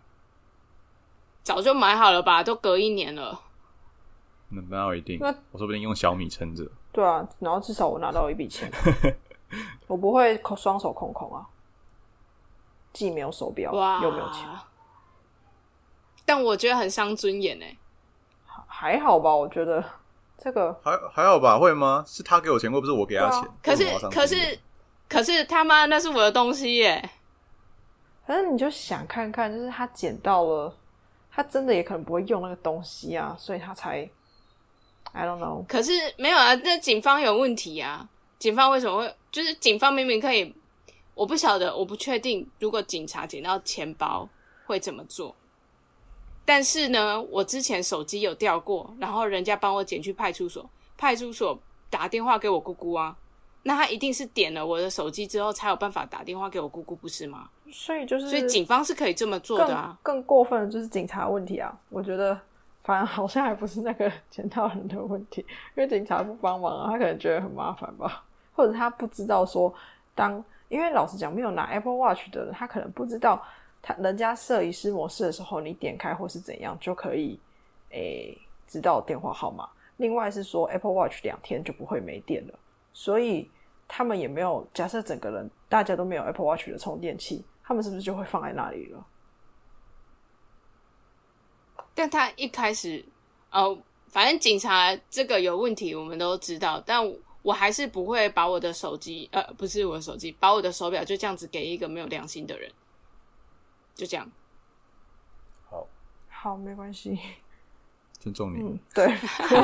[1.43, 3.41] 早就买好了吧，都隔一年了。
[4.49, 5.27] 那那我一定那？
[5.51, 6.69] 我说不定用小米撑着。
[6.91, 8.71] 对啊，然后至少我拿到一笔钱，
[9.88, 11.47] 我不会空双手空空啊，
[12.95, 14.47] 既没有手表哇，又没有钱，
[16.25, 17.77] 但我觉得很伤尊严哎、
[18.65, 19.36] 还好吧？
[19.36, 19.84] 我觉得
[20.38, 21.60] 这个还还好吧？
[21.60, 22.05] 会吗？
[22.08, 23.41] 是他给我钱，会不是我给他钱？
[23.41, 24.60] 啊可是可是
[25.10, 27.10] 可是他妈那是我的东西耶！
[28.25, 30.73] 反正你就想看看，就是他捡到了，
[31.29, 34.10] 他真的也可能不会用那个东西啊，所以他才
[35.12, 38.08] ，I don't know，可是没有啊，那警方有问题啊！
[38.39, 39.15] 警方为什么会？
[39.31, 40.55] 就是警方明明可以，
[41.15, 44.30] 我不晓得，我不确定，如果警察捡到钱包
[44.67, 45.36] 会怎么做。
[46.45, 51.58] 但是呢，我之前手机有掉过，然后人家帮我捡去派出所，派出所
[51.89, 53.15] 打电话给我姑姑啊，
[53.63, 57.49] 那他一定是点了我的手机之后才有办法打电话给我姑姑，不是吗？
[57.71, 59.97] 所以就是，所以警方是可以这么做的啊。
[60.04, 61.75] 更更过分的就是警察问题啊！
[61.89, 62.39] 我觉得，
[62.84, 65.43] 反正好像还不是那个 捡到人的问题，
[65.75, 68.23] 因为警察不帮忙啊，他可能觉得很麻烦吧，
[68.54, 69.73] 或者他不知道说
[70.13, 73.43] 当，因为老实讲，没有拿 Apple Watch 的人，他可能不知道
[73.82, 77.39] 他人家设遗失模式的时候，你点开或是怎样就可以
[77.91, 79.69] 诶、知道电话号码。
[79.97, 82.60] 另外是说 Apple Watch 两天就不会没电了，
[82.93, 83.49] 所以
[83.88, 89.06] 他们也没有假设整个人大家都没有 Apple Watch 的充电器，他们是不是就会放在那里了？
[91.93, 93.06] 但他一开始，
[93.51, 93.78] 呃，
[94.10, 97.01] 反正警察这个有问题，我们都知道，但
[97.45, 102.69] 我我还是不会把我的手机，呃，不是我的手机，把我的手表就这样子给一个没有良心的人，
[103.93, 104.27] 就这样。
[105.69, 105.88] 好，
[106.27, 107.19] 好，没关系。
[108.19, 108.62] 尊重你。
[108.62, 109.05] 嗯，对，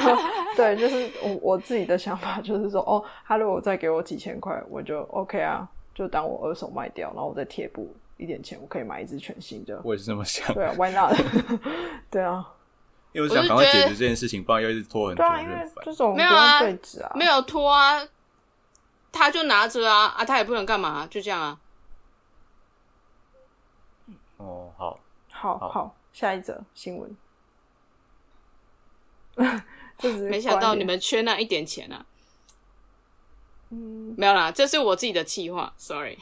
[0.56, 9.82] 对，就是我我自己的想法，就是说，哦，他如果再给我几千块，我就 OK 啊，就当我二手卖掉，然后我再贴补一点钱，我可以买一只全新的。
[9.84, 11.16] 我也是这么想，对啊，Why not？
[12.12, 12.48] 对啊，
[13.14, 15.54] 因为我想赶快解决这件事情，不然要一直拖很久，对啊，很烦。
[15.54, 16.62] 因为这种没有啊
[17.16, 18.08] 没有拖啊，
[19.12, 21.60] 他就拿着啊，啊，他也不能干嘛，就这样啊。
[24.38, 27.18] 哦，好，好好好，下一则新闻。
[30.30, 32.06] 没想到你们缺那一点钱啊。
[33.70, 36.18] 嗯没有啦，这是我自己的气话，sorry。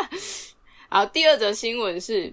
[0.90, 2.32] 好，第二则新闻是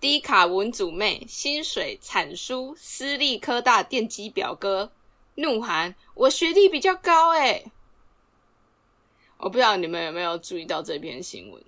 [0.00, 4.92] 低卡文组妹薪水惨输私立科大电机表哥，
[5.34, 7.70] 怒喊我学历比较高诶、
[9.38, 11.62] 我不知道你们有没有注意到这篇新闻。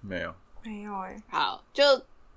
[0.00, 1.82] 没有，没有哎、好，就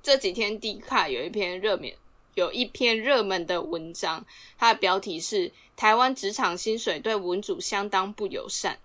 [0.02, 1.92] 这几天低卡有一篇热门，
[2.36, 4.26] 有一篇热门的文章，
[4.58, 8.78] 它的标题是“台湾职场薪水对文组相当不友善”。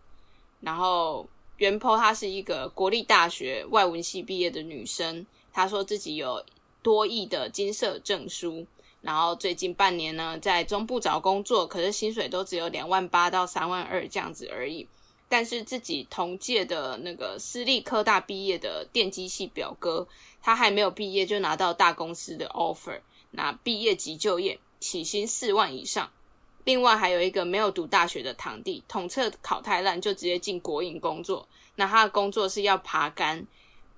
[0.61, 5.25] 然后袁坡她是一个国立大学外文系毕业的女生，
[5.59, 6.41] 他说自己有
[6.85, 8.65] 多亿的金色证书，
[9.01, 14.87] 然后最近半年呢在中部找工作，可是薪水都只有两万八到三万二这样子而已。
[15.29, 20.07] 但是自己同届的那个私立科大毕业的电机系表哥，
[20.41, 23.01] 他还没有毕业就拿到大公司的 offer，
[23.33, 26.09] 那毕业即就业，起薪四万以上。
[26.63, 33.45] 另外还有一个没有读大学的堂弟，统测考太烂就直接进国营工作，那他的工作是要爬杆，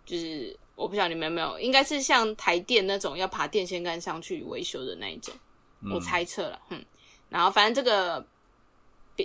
[0.06, 5.34] 就是我不晓得你们有没有，应该是像台电那种要爬电线杆上去维修的那一种。
[5.82, 6.84] 嗯我猜测了，嗯，
[7.30, 8.26] 然后反正这个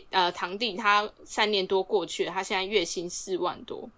[0.09, 3.89] 呃堂弟他三年多过去了，他现在月薪四万多。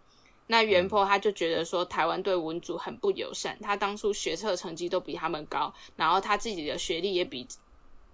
[0.48, 7.46] 那袁坡他就觉得说台湾对文组很不友善，他当初学测成绩都比他们高，然后他自己的学历也比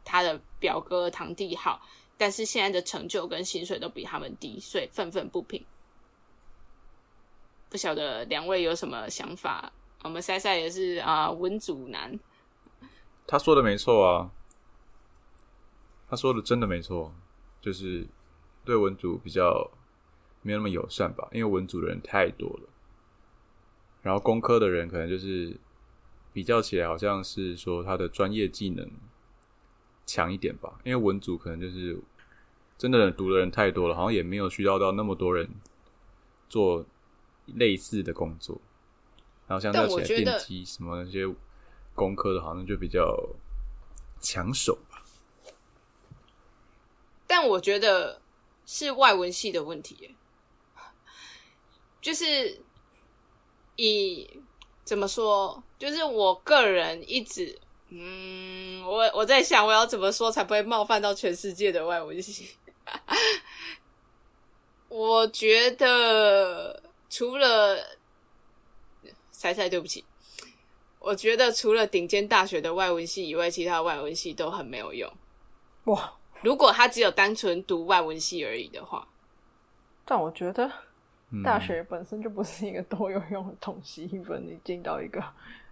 [0.04, 1.82] 他的表哥堂弟好，
[2.18, 5.64] 但是现在的成就跟薪水都比他们低，所以愤愤不平。
[7.74, 9.74] 不晓得两位有什么想法？
[10.04, 12.20] 我们赛赛也是啊，文组男。
[13.26, 14.30] 他说的没错啊，
[16.08, 17.12] 他说的真的没错，
[17.60, 18.06] 就是
[18.64, 19.72] 对文组比较
[20.44, 22.70] 没有那么友善吧，因为文组的人太多了，
[24.04, 25.58] 然后工科的人可能就是
[26.32, 28.88] 比较起来，好像是说他的专业技能
[30.06, 32.00] 强一点吧，因为文组可能就是
[32.78, 35.50] 真的读的人太多了，好像也没有需要到那么多人
[36.48, 36.86] 做
[37.46, 38.60] 类似的工作，
[39.48, 41.26] 然后像但在起来我觉得电机什么那些
[41.94, 43.18] 工科的，好像就比较
[44.22, 45.04] 抢手吧。
[47.28, 48.22] 但我觉得
[48.66, 50.16] 是外文系的问题耶，
[52.02, 52.62] 就是
[53.76, 54.30] 以
[54.84, 62.56] 怎么说，就是我个人一直，嗯，我我在想我要怎么说才不会冒犯到全世界的外文系。
[64.90, 66.84] 我觉得
[67.14, 67.78] 除了
[69.30, 70.04] 彩彩，对不起，
[70.98, 75.08] 我觉得除了顶尖大学的外文系以外，其他的外文系都很没有用。
[75.84, 76.12] 哇！
[76.42, 79.08] 如果他只有单纯读外文系而已的话，
[80.04, 80.68] 但我觉得
[81.30, 85.24] 嗯大学本身就不是一个多有用的东西，一本你进到一个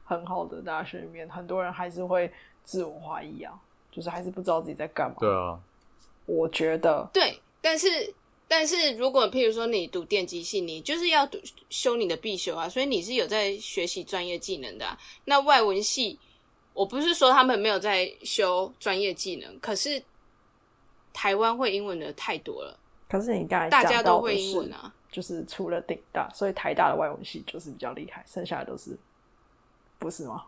[0.05, 2.31] 很好的大学里面，很多人还是会
[2.63, 3.59] 自我怀疑啊，
[3.91, 5.15] 就是还是不知道自己在干嘛。
[5.19, 5.59] 对啊，
[6.27, 8.13] 我觉得对，但是
[8.51, 11.39] 但是如果譬如说你读电机系，你就是要读
[11.69, 14.99] 修你的必修啊，所以你是有在学习专业技能的、啊。
[15.23, 16.19] 那外文系，
[16.73, 20.03] 我不是说他们没有在修专业技能，可是
[21.13, 22.77] 台湾会英文的太多了，
[23.07, 24.93] 可是你刚才大家都会英文啊。
[25.09, 28.99] 就是除了顶大，所以台大的外文系就是比较厉害，剩下的都是
[29.97, 30.43] 不是吗？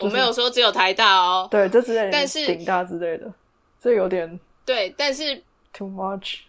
[0.00, 3.32] 我没有说只有台大哦，对，这之类的，但是顶大之类的，
[3.80, 6.40] 这有点对，但是 too much。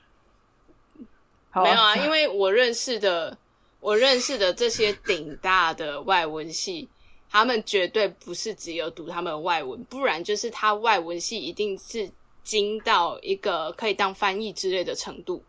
[1.54, 3.38] 好没有啊，因为我认识的，
[3.80, 6.90] 我认识的这些顶大的外文系，
[7.30, 12.10] 他们绝对不是只有读他们外文，不然就是他外文系一定是
[12.44, 15.44] 精到一个可以当翻译之类的程度。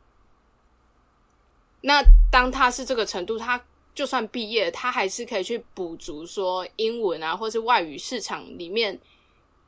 [1.80, 3.58] 那当他是这个程度，他
[3.94, 8.98] 就算毕业，他还是可以去补足说英文啊，或是外语市场里面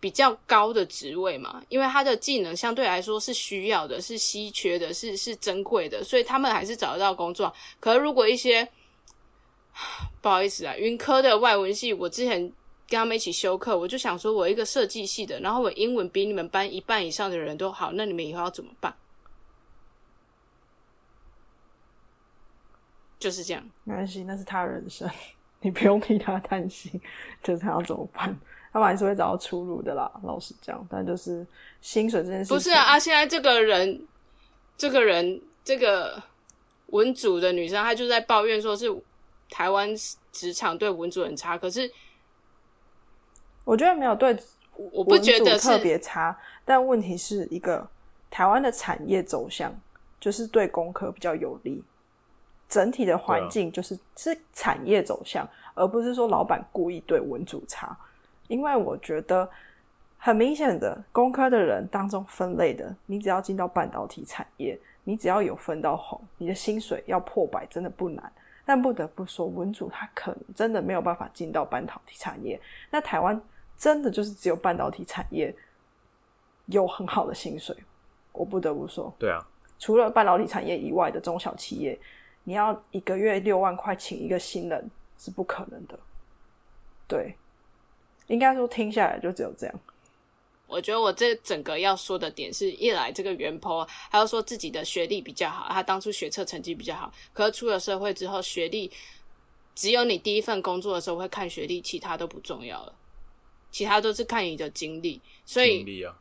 [0.07, 7.53] 比较高的职位嘛，因为他的技能相对来说是需要的，是稀缺的，是是珍贵的，所以他们还是找得到工作。
[7.81, 8.65] 可是如果一些
[10.23, 12.39] 不好意思啊，云科的外文系，我之前
[12.89, 18.95] 跟他们一起修课，我就想说，我一个设计系的，然后我英文比你们班一半以上的人都好，那你们以后要怎么办？
[23.19, 23.69] 就是这样。
[23.83, 25.11] 没关系，那是他人生，
[25.63, 27.01] 你不用替他担心，
[27.43, 28.39] 就是他要怎么办，
[28.77, 30.11] 他们还是会找到出路的啦。
[30.23, 31.47] 老实讲，但就是
[31.81, 34.07] 薪水这件事，不是啊，啊，现在这个人，
[34.77, 36.23] 这个人，这个
[36.89, 38.95] 文组的女生，她就在抱怨说是
[39.49, 39.89] 台湾
[40.31, 41.91] 职场对文组很差，可是
[43.65, 44.37] 我觉得没有对
[44.75, 47.89] 我不觉得特别差，但问题是一个
[48.29, 49.75] 台湾的产业走向
[50.21, 51.83] 就是对工科比较有利，
[52.69, 57.99] 整体的环境就是、是产业走向，而不是说老板故意对文组差。
[58.49, 59.49] 因为我觉得
[60.19, 68.33] 很明显的，工科的人当中分类的，你只要进到半导体产业，你只要有分到红，你的薪水要破百真的不难。
[68.65, 72.61] 但不得不说，文组他可能真的没有办法进到半导体产业。
[72.91, 73.41] 那台湾
[73.79, 75.55] 真的就是只有半导体产业
[76.67, 77.77] 有很好的薪水，
[78.33, 79.47] 我不得不说，对啊，
[79.79, 81.97] 除了半导体产业以外的中小企业，
[82.43, 85.97] 你要一个月六万块请一个新人是不可能的。
[87.07, 87.37] 对，
[88.29, 89.81] 应该说听下来就只有这样。
[90.67, 98.91] 我觉得我这整个要说的点是，一来这个袁坡，还要说自己的学历比较好，他当初学测成绩比较好，可是出了社会之后，学历
[99.77, 102.93] 只有你第一份工作的时候会看学历，其他都不重要了，
[103.71, 106.19] 其他都是看你的经历，所以经历啊，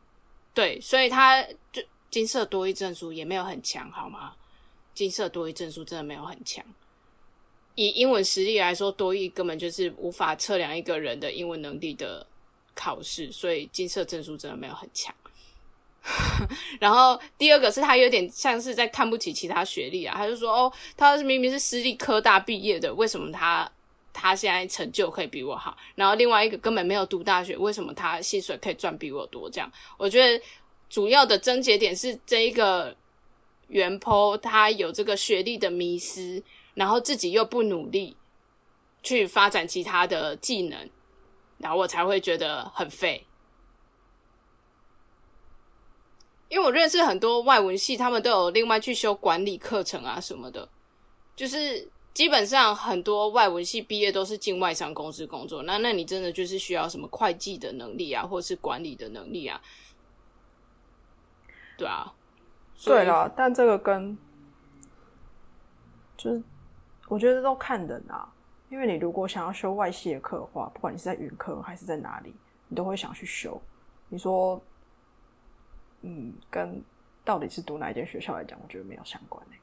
[0.54, 1.42] 对，所以他
[1.72, 4.32] 就金色多一证书也没有很强，好吗？
[4.94, 6.64] 金色多一证书真的没有很强。
[7.76, 12.26] 以英文实力来说，多一根本就是无法测量一个人的英文能力的
[12.74, 15.14] 考试，所以金色证书真的没有很强。
[16.78, 23.68] 然后第二个是他有点像是在看不起其他学历啊，他就说哦，他明明是私立科大毕业的，为什么他
[24.12, 25.76] 他现在成就可以比我好？
[25.96, 29.50] 然后另外一个根本没有读大学，为什么他薪水可以赚比我多？
[29.50, 30.42] 这样，我觉得
[30.88, 32.96] 主要的症结点是这一个
[33.66, 36.40] 袁坡他有这个学历的迷失，
[36.76, 38.16] 然后自己又不努力
[39.02, 40.88] 去发展其他的技能，
[41.58, 43.26] 然后我才会觉得很废。
[46.48, 50.68] 因为我认识很多外文系，他们都有另外去修管理课程啊什么的，
[51.34, 59.60] 就是基本上很多外文系毕业都是进外商公司工作，那那你真的就是需要什么会计的能力啊，或是管理的能力啊，
[61.76, 62.14] 对啊，
[62.84, 64.16] 对啦，但这个跟
[66.16, 66.42] 就是
[67.08, 68.28] 我觉得都看人啊，
[68.68, 72.34] 因为你如果想要修外系的课的话，不管你是在云科还是在哪里，
[72.68, 73.60] 你都会想去修。
[74.08, 74.60] 你说，
[76.02, 76.82] 嗯，跟
[77.24, 79.58] 到底是读哪一间学校来讲，我觉得没有相关诶、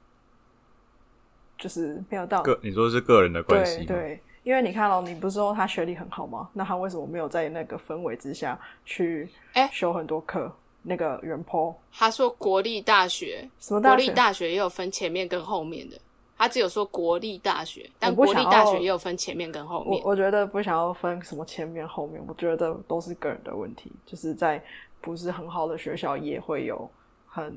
[1.57, 3.85] 就是没有到个你说是个人的关系吗？
[3.87, 6.49] 对对，因为你看哦，你不是说他学历很好吗？
[6.53, 10.53] 那他为什么没有在那个氛围之下去哎修很多课？
[10.85, 13.95] 那个原坡他说国立大学，什么大学？
[13.95, 15.97] 国立大学也有分前面跟后面的，
[16.37, 20.01] 他只有说国立大学，但国立大学要也有分前面跟后面。
[20.03, 23.91] 我我觉得不想要分什么前面后面，我觉得都是个人的问题。
[24.05, 24.61] 就是在
[24.99, 26.89] 不是很好的学校，也会有
[27.27, 27.55] 很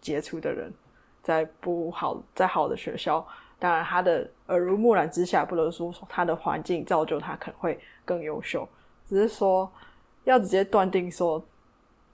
[0.00, 0.70] 杰出的人；
[1.22, 3.26] 在不好在好的学校，
[3.58, 8.68] 当然他的耳濡目染之下，不能说他的环境造就他可能会更优秀，
[9.08, 9.70] 只是说
[10.24, 11.42] 要直接断定说。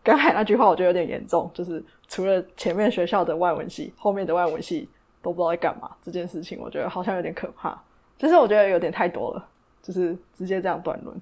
[0.00, 4.88] 刚才那句话我觉得有点严重，就是除了前面学校的外文系，后面的外文系
[5.22, 7.80] 都不知道在干嘛这件事情，我觉得好像有点可怕。
[8.16, 9.48] 就是我觉得有点太多了，
[9.82, 11.20] 就是直接这样断论。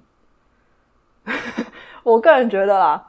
[2.03, 3.07] 我个人觉得啦，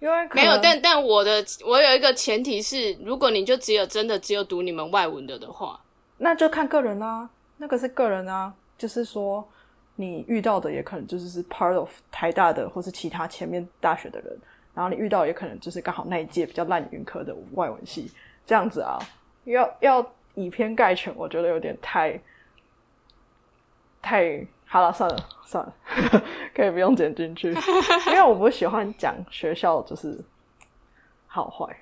[0.00, 5.78] 因为可没有，能但但我的我有一个前提是，如果你就只有真的只有读你们外文的的话，
[6.16, 7.28] 那就看个人啦、
[7.58, 9.46] 那个是个人啊，就是说
[9.94, 14.36] 你遇到的也可能就是是 part of 台大的或是其他前面大学的人，
[14.74, 18.10] 然后你遇到也可能就是刚好那一届比较烂云科的外文系
[18.46, 18.98] 这样子啊，
[19.44, 22.20] 要要以偏概全，我觉得有点太
[24.00, 25.74] 太好了，算了算了，
[26.54, 27.52] 可以不用剪进去，
[28.06, 30.16] 因为我不喜欢讲学校就是
[31.26, 31.76] 好坏，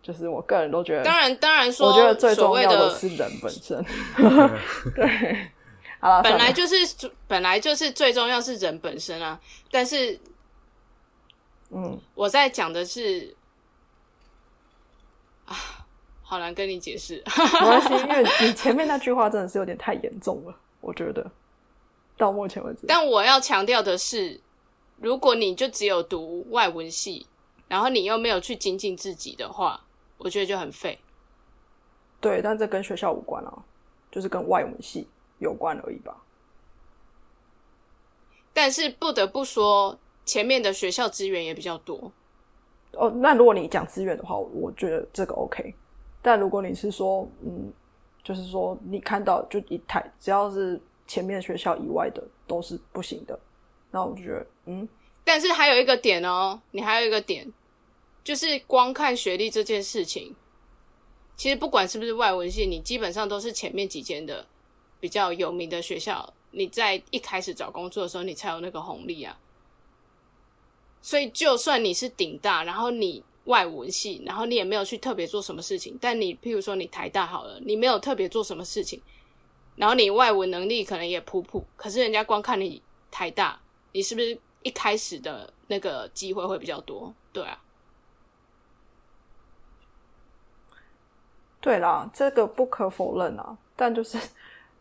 [0.00, 3.84] 就是我个人都觉得，当然当然说，我觉得最重所谓的要的是人本身。
[4.94, 5.50] 对，
[5.98, 6.76] 好了，本来就是
[7.26, 9.40] 本来就是最重要是人本身啊，
[9.72, 10.20] 但是
[11.70, 13.34] 嗯，我在讲的是
[15.46, 15.56] 啊，
[16.32, 17.22] 好难跟你解释。
[17.60, 21.30] 没关系，因为你前面那句话真的是有点太严重了，我觉得
[22.16, 24.40] 到目前为止，但我要强调的是，
[24.96, 27.26] 如果你就只有读外文系，
[27.68, 29.84] 然后你又没有去精进自己的话，
[30.16, 30.98] 我觉得就很废。
[32.18, 33.52] 对，但这跟学校无关啊，
[34.10, 35.06] 就是跟外文系
[35.38, 36.16] 有关而已吧。
[38.54, 42.10] 但是不得不说，前面的学校资源也比较多。
[42.92, 45.74] 哦，那如果你讲资源的话，我觉得这个 OK。
[46.22, 47.72] 但如果你是说，嗯，
[48.22, 53.38] 就是说你看到就一台，只要是前面学校以外的都是不行的，
[53.90, 54.88] 那我觉得，嗯，
[55.24, 57.52] 但是还有一个点哦，你还有一个点，
[58.22, 60.34] 就是光看学历这件事情，
[61.36, 64.46] 其实不管是不是外文系，你基本上都是前面几间的
[65.00, 69.36] 比较有名的学校，你在一开始找工作的时候，你才有那个红利啊。
[71.04, 79.00] 所以，就算你是顶大，然后你外文系，然后你也没有去特别做什么事情，但你譬如说你台大好了，你没有特别做什么事情，
[79.76, 83.60] 然后你外文能力可能也普普，可是人家光看你台大，
[83.92, 87.12] 你是不是一开始的那个机会会比较多？
[87.32, 87.58] 对啊，
[91.60, 94.18] 对啦，这个不可否认啊，但就是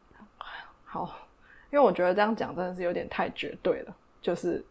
[0.85, 1.27] 好，
[1.71, 3.95] 因为我觉得这样讲真的是有点太绝对了。
[4.21, 4.63] 就是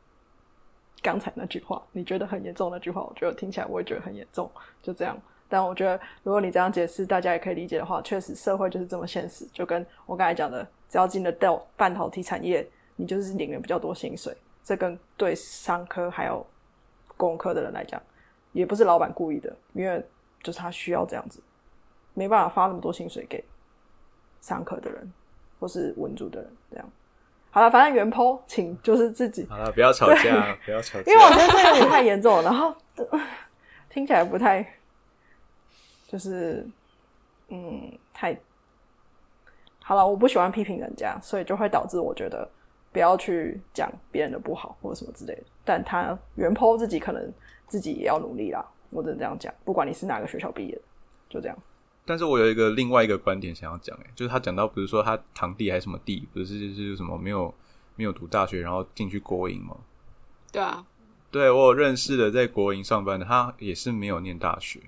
[1.02, 4.50] 刚才那句话，你觉得很严重那句话，我觉得听起来我也觉得很严重，
[4.82, 5.16] 就这样。
[5.48, 9.44] 但我觉得，如果你这样解释，大家也可以理解的话，确实社会就是这么现实。
[9.52, 14.36] 就跟我刚才讲的，只要进了到半导体产业，你就是领了比较多薪水。
[14.62, 16.46] 这跟对商科还有
[17.16, 18.00] 工科的人来讲，
[18.52, 20.00] 也不是老板故意的，因为
[20.42, 21.42] 就是他需要这样子。
[22.14, 23.42] 没办法发那么多薪水给
[24.40, 25.12] 商科的人
[25.58, 26.92] 或是文组的人，这样
[27.52, 31.24] 好了，反正原 po 请就是自己，好了，不要吵架，不要吵架因为。
[31.24, 33.20] 我觉得这有点太严重了，然后呃
[33.88, 34.64] 听起来不太，
[36.06, 36.64] 就是
[37.48, 38.38] 嗯太
[39.82, 42.48] 好了，我不喜欢批评人家，所以就会导致我觉得
[42.92, 45.42] 不要去讲别人的不好或者什么之类的。
[45.64, 47.32] 但他原 po 自己可能
[47.66, 50.82] 自己也要努力啦，我只能这样讲，不管你是哪个学校毕业的，
[51.28, 51.58] 就这样。
[52.10, 57.54] 但是我有一个另外一个观点想要讲，哎，就是他讲到，比如说他堂弟还是什么弟，不是就是什么没有
[57.94, 59.76] 没有读大学，然后进去国营吗？
[60.50, 60.84] 对啊，
[61.30, 64.80] 对我有认识的在国营上班的，他也是没有念大学，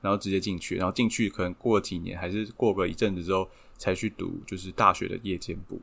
[0.00, 3.46] 然后直接进去，然后进去可能过几年，还是过个一阵子之后
[3.76, 5.78] 才去读，就是大学的夜间部，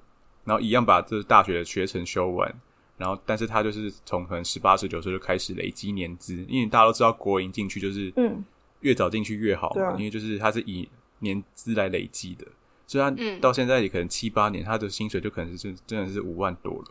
[0.45, 2.51] 然后一样把这大学的学程修完，
[2.97, 8.43] 然后但是他就是从可能十八十九岁就开始累积年资，因为大家都知道国营进去就是嗯，
[8.85, 9.95] 越早进去越好嘛，啊。
[9.97, 10.87] 因为就是他是以
[11.19, 12.45] 年资来累积的，
[12.85, 13.41] 所以他嗯。
[13.41, 16.85] 到现在也可能七八年，他的薪水就可能是真真的是五万多了，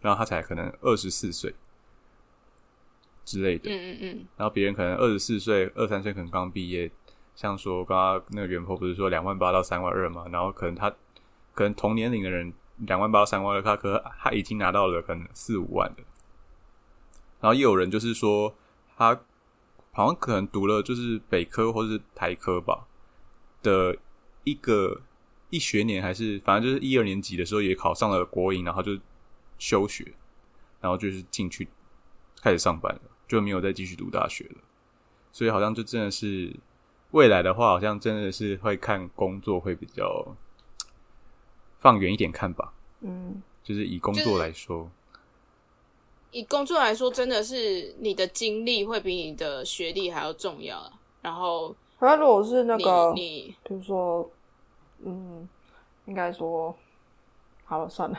[0.00, 1.54] 然后他才可能二十四岁
[3.24, 6.90] 之类的，嗯嗯嗯，然后别人可能二十四岁、二三岁可能刚毕业，
[7.36, 10.90] 像说刚刚那个袁坡不是说两万八到三万二嘛，然后可能他
[11.54, 15.96] 可能同年龄的人两万八到三万二，他可他已经拿到了可能四五万了，
[17.40, 18.54] 然后也有人就是说
[18.96, 19.20] 他
[19.94, 22.86] 好像可能读了就是北科或是台科吧
[23.62, 23.96] 的
[24.42, 25.00] 一个
[25.50, 28.98] 一学年还是反正就是一二年级的时候也考上了国营，然后就
[29.56, 30.12] 休学，
[30.80, 31.68] 然后就是进去
[32.42, 34.56] 开始上班了，就没有再继续读大学了。
[35.30, 36.54] 所以好像就真的是
[37.12, 40.36] 未来的话，好像真的是会看工作会比较
[41.78, 42.74] 放远一点看吧。
[43.00, 44.90] 嗯，就是以工作来说，
[46.34, 50.90] 以工作来说，真的是你的经历会比你的学历还要重要啊。
[51.22, 54.28] 然后那如果是那你个，你比如说，
[55.04, 55.48] 嗯，
[56.06, 56.76] 应该说，
[57.64, 58.18] 好了，算了，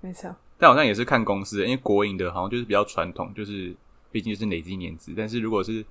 [0.00, 0.36] 没事啊。
[0.56, 3.76] 但好像也是看公司的，因为国营的好像就是比较传统，就是
[4.10, 5.12] 毕竟是累积年资。
[5.14, 5.84] 但是如果是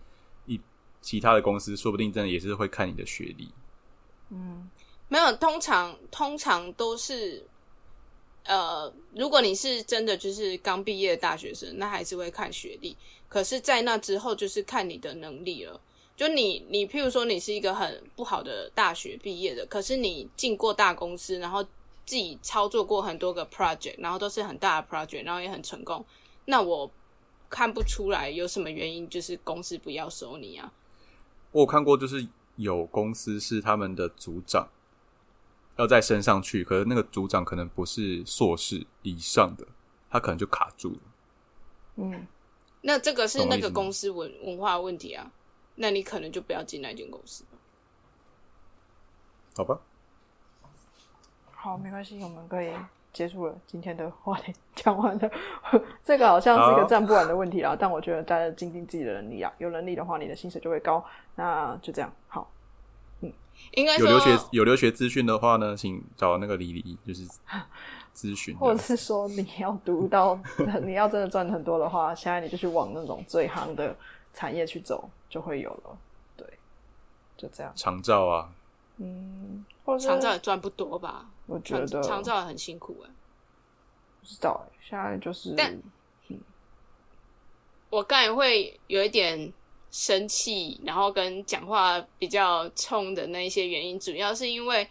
[0.48, 0.60] 一
[1.00, 3.48] 其他的公司，说不定真的也是会看你的学历。
[4.32, 4.68] 嗯
[5.08, 7.46] 没有，通常通常都是，
[8.50, 12.98] 呃，如果你是真的就是刚毕业的大学生，那还是会看学历。
[13.28, 15.80] 可是，在那之后就是看你的能力了。
[16.18, 26.04] 就你，你譬如说你是一个很不好的大学毕业的，可是你进过大公司，然后自己操作过很多个 project，然后都是很大的 project，然后也很成功，
[26.46, 26.90] 那我
[27.52, 30.74] 看不出来有什么原因，就是公司不要收你啊。
[31.52, 34.68] 我有看过，就是有公司是他们的组长
[35.80, 39.66] 要再升上去，可是那个组长可能不是硕士以上的，
[40.10, 41.00] 他可能就卡住了。
[41.96, 42.28] 嗯，
[42.82, 45.32] 那这个是那个公司文文化问题啊，
[45.76, 47.46] 那你可能就不要进那间公司。
[49.56, 49.80] 好吧，
[51.54, 52.74] 好，没关系，我们可以
[53.14, 55.32] 结束了今天的话题， 讲完了。
[56.04, 61.02] 这个好像是一个好站不完的问题啦，但我觉得大家尽尽自己的能力啊，有能力的话，你的薪水就会高。
[61.36, 62.19] 那就这样，好，
[63.72, 67.28] 应该说有留学有留学资讯的话呢，请找那个李李，就是
[68.16, 68.56] 咨询。
[68.58, 70.40] 或者是说你要读到，
[70.84, 73.96] 你要真的赚很多的话，现在你就去往那种最行的
[74.34, 75.98] 产业去走，就会有了。
[76.36, 76.46] 对，
[77.38, 77.72] 就这样。
[77.76, 78.50] 长照啊，
[78.98, 81.26] 嗯，或者是长照也赚不多吧？
[81.46, 83.10] 我觉得长长照很辛苦哎、
[84.22, 85.76] 不知道欸，现在就是但
[87.90, 89.52] 我刚才会有一点
[89.92, 94.88] 生气，然后跟讲话比较冲的那一些原因，主要是因为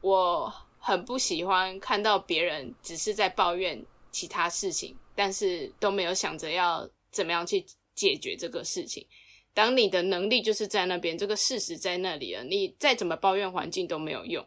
[0.00, 9.06] 我很不喜欢看到别人只是在抱怨其他事情，但是都没有想着要怎么样去解决这个事情。
[9.54, 14.46] 当你的能力就是在那边，这个事实在那里了，你再怎么抱怨环境都没有用。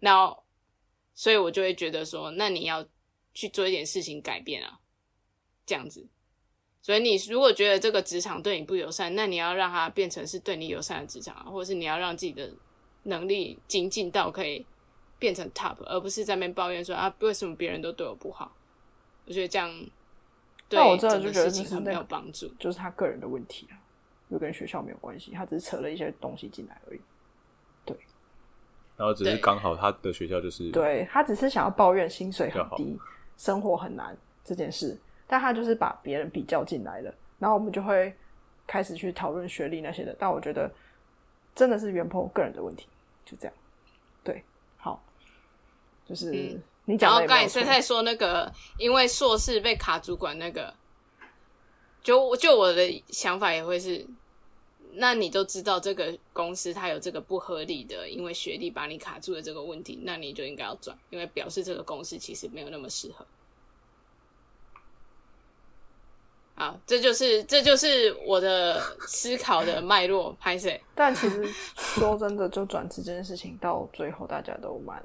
[0.00, 0.36] 那
[1.14, 2.86] 所以我就会觉得说，那你要
[3.34, 4.78] 去做一点事情改变啊，
[5.64, 6.06] 这样子。
[6.86, 12.48] 所以你如果觉得这个职场对你不友善，那你要让它变成是对你友善的职场啊，或者是你要让自己的
[13.02, 14.64] 能力精进到可以
[15.18, 18.54] 变成 top，而不是在那边抱怨说啊，为什么别人都对我不好？
[19.24, 19.68] 我觉得这样
[20.68, 22.46] 对那我真的整个就觉得事情很没有帮助。
[22.56, 23.74] 就是他个人的问题啊，
[24.28, 27.00] 又跟学校没有关系，他只是扯了一些东西进来而已。
[27.84, 27.96] 对
[28.96, 32.96] 然后只是刚好他的学校就是对他只是想要抱怨薪水很低，
[33.36, 34.96] 生活很难这件事，
[35.26, 38.14] 但他就是把别人比较进来了，然后我们就会
[38.66, 40.14] 开始去讨论学历那些的。
[40.18, 40.72] 但我觉得
[41.54, 42.86] 真的是袁鹏个人的问题，
[43.24, 43.54] 就这样。
[44.22, 44.44] 对，
[44.76, 45.02] 好，
[46.04, 50.72] 就是、嗯你然后讲的也没有错刚才赛赛说那个，因为硕士被卡主管那个，
[52.00, 54.06] 就就我的想法也会是，
[54.92, 63.26] 那你都知道这个公司它有这个不合理的，因为学历把你卡住的这个问题，那你就应该要转，因为表示这个公司其实没有那么适合。
[66.58, 70.82] 好，这就是这就是我的思考的脉络，拍谁？
[70.96, 71.44] 但其实
[71.76, 75.02] 说真的，就转职这件事情，到最后大家都蛮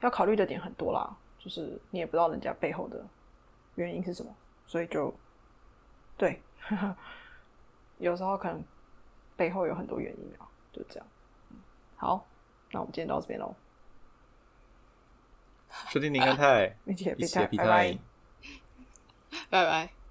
[0.00, 1.14] 要考虑的点很多啦。
[1.38, 3.04] 就是你也不知道人家背后的
[3.74, 4.34] 原因是什么，
[4.66, 5.14] 所以就
[6.16, 6.40] 对，
[7.98, 8.64] 有时候可能
[9.36, 11.06] 背后有很多原因啊，就这样。
[11.50, 11.58] 嗯
[11.96, 12.26] 好，
[12.70, 13.54] 那我们今天到这边喽，
[15.90, 17.98] 收听林安泰，一起一起拜拜皮泰。
[19.50, 20.03] 拜拜。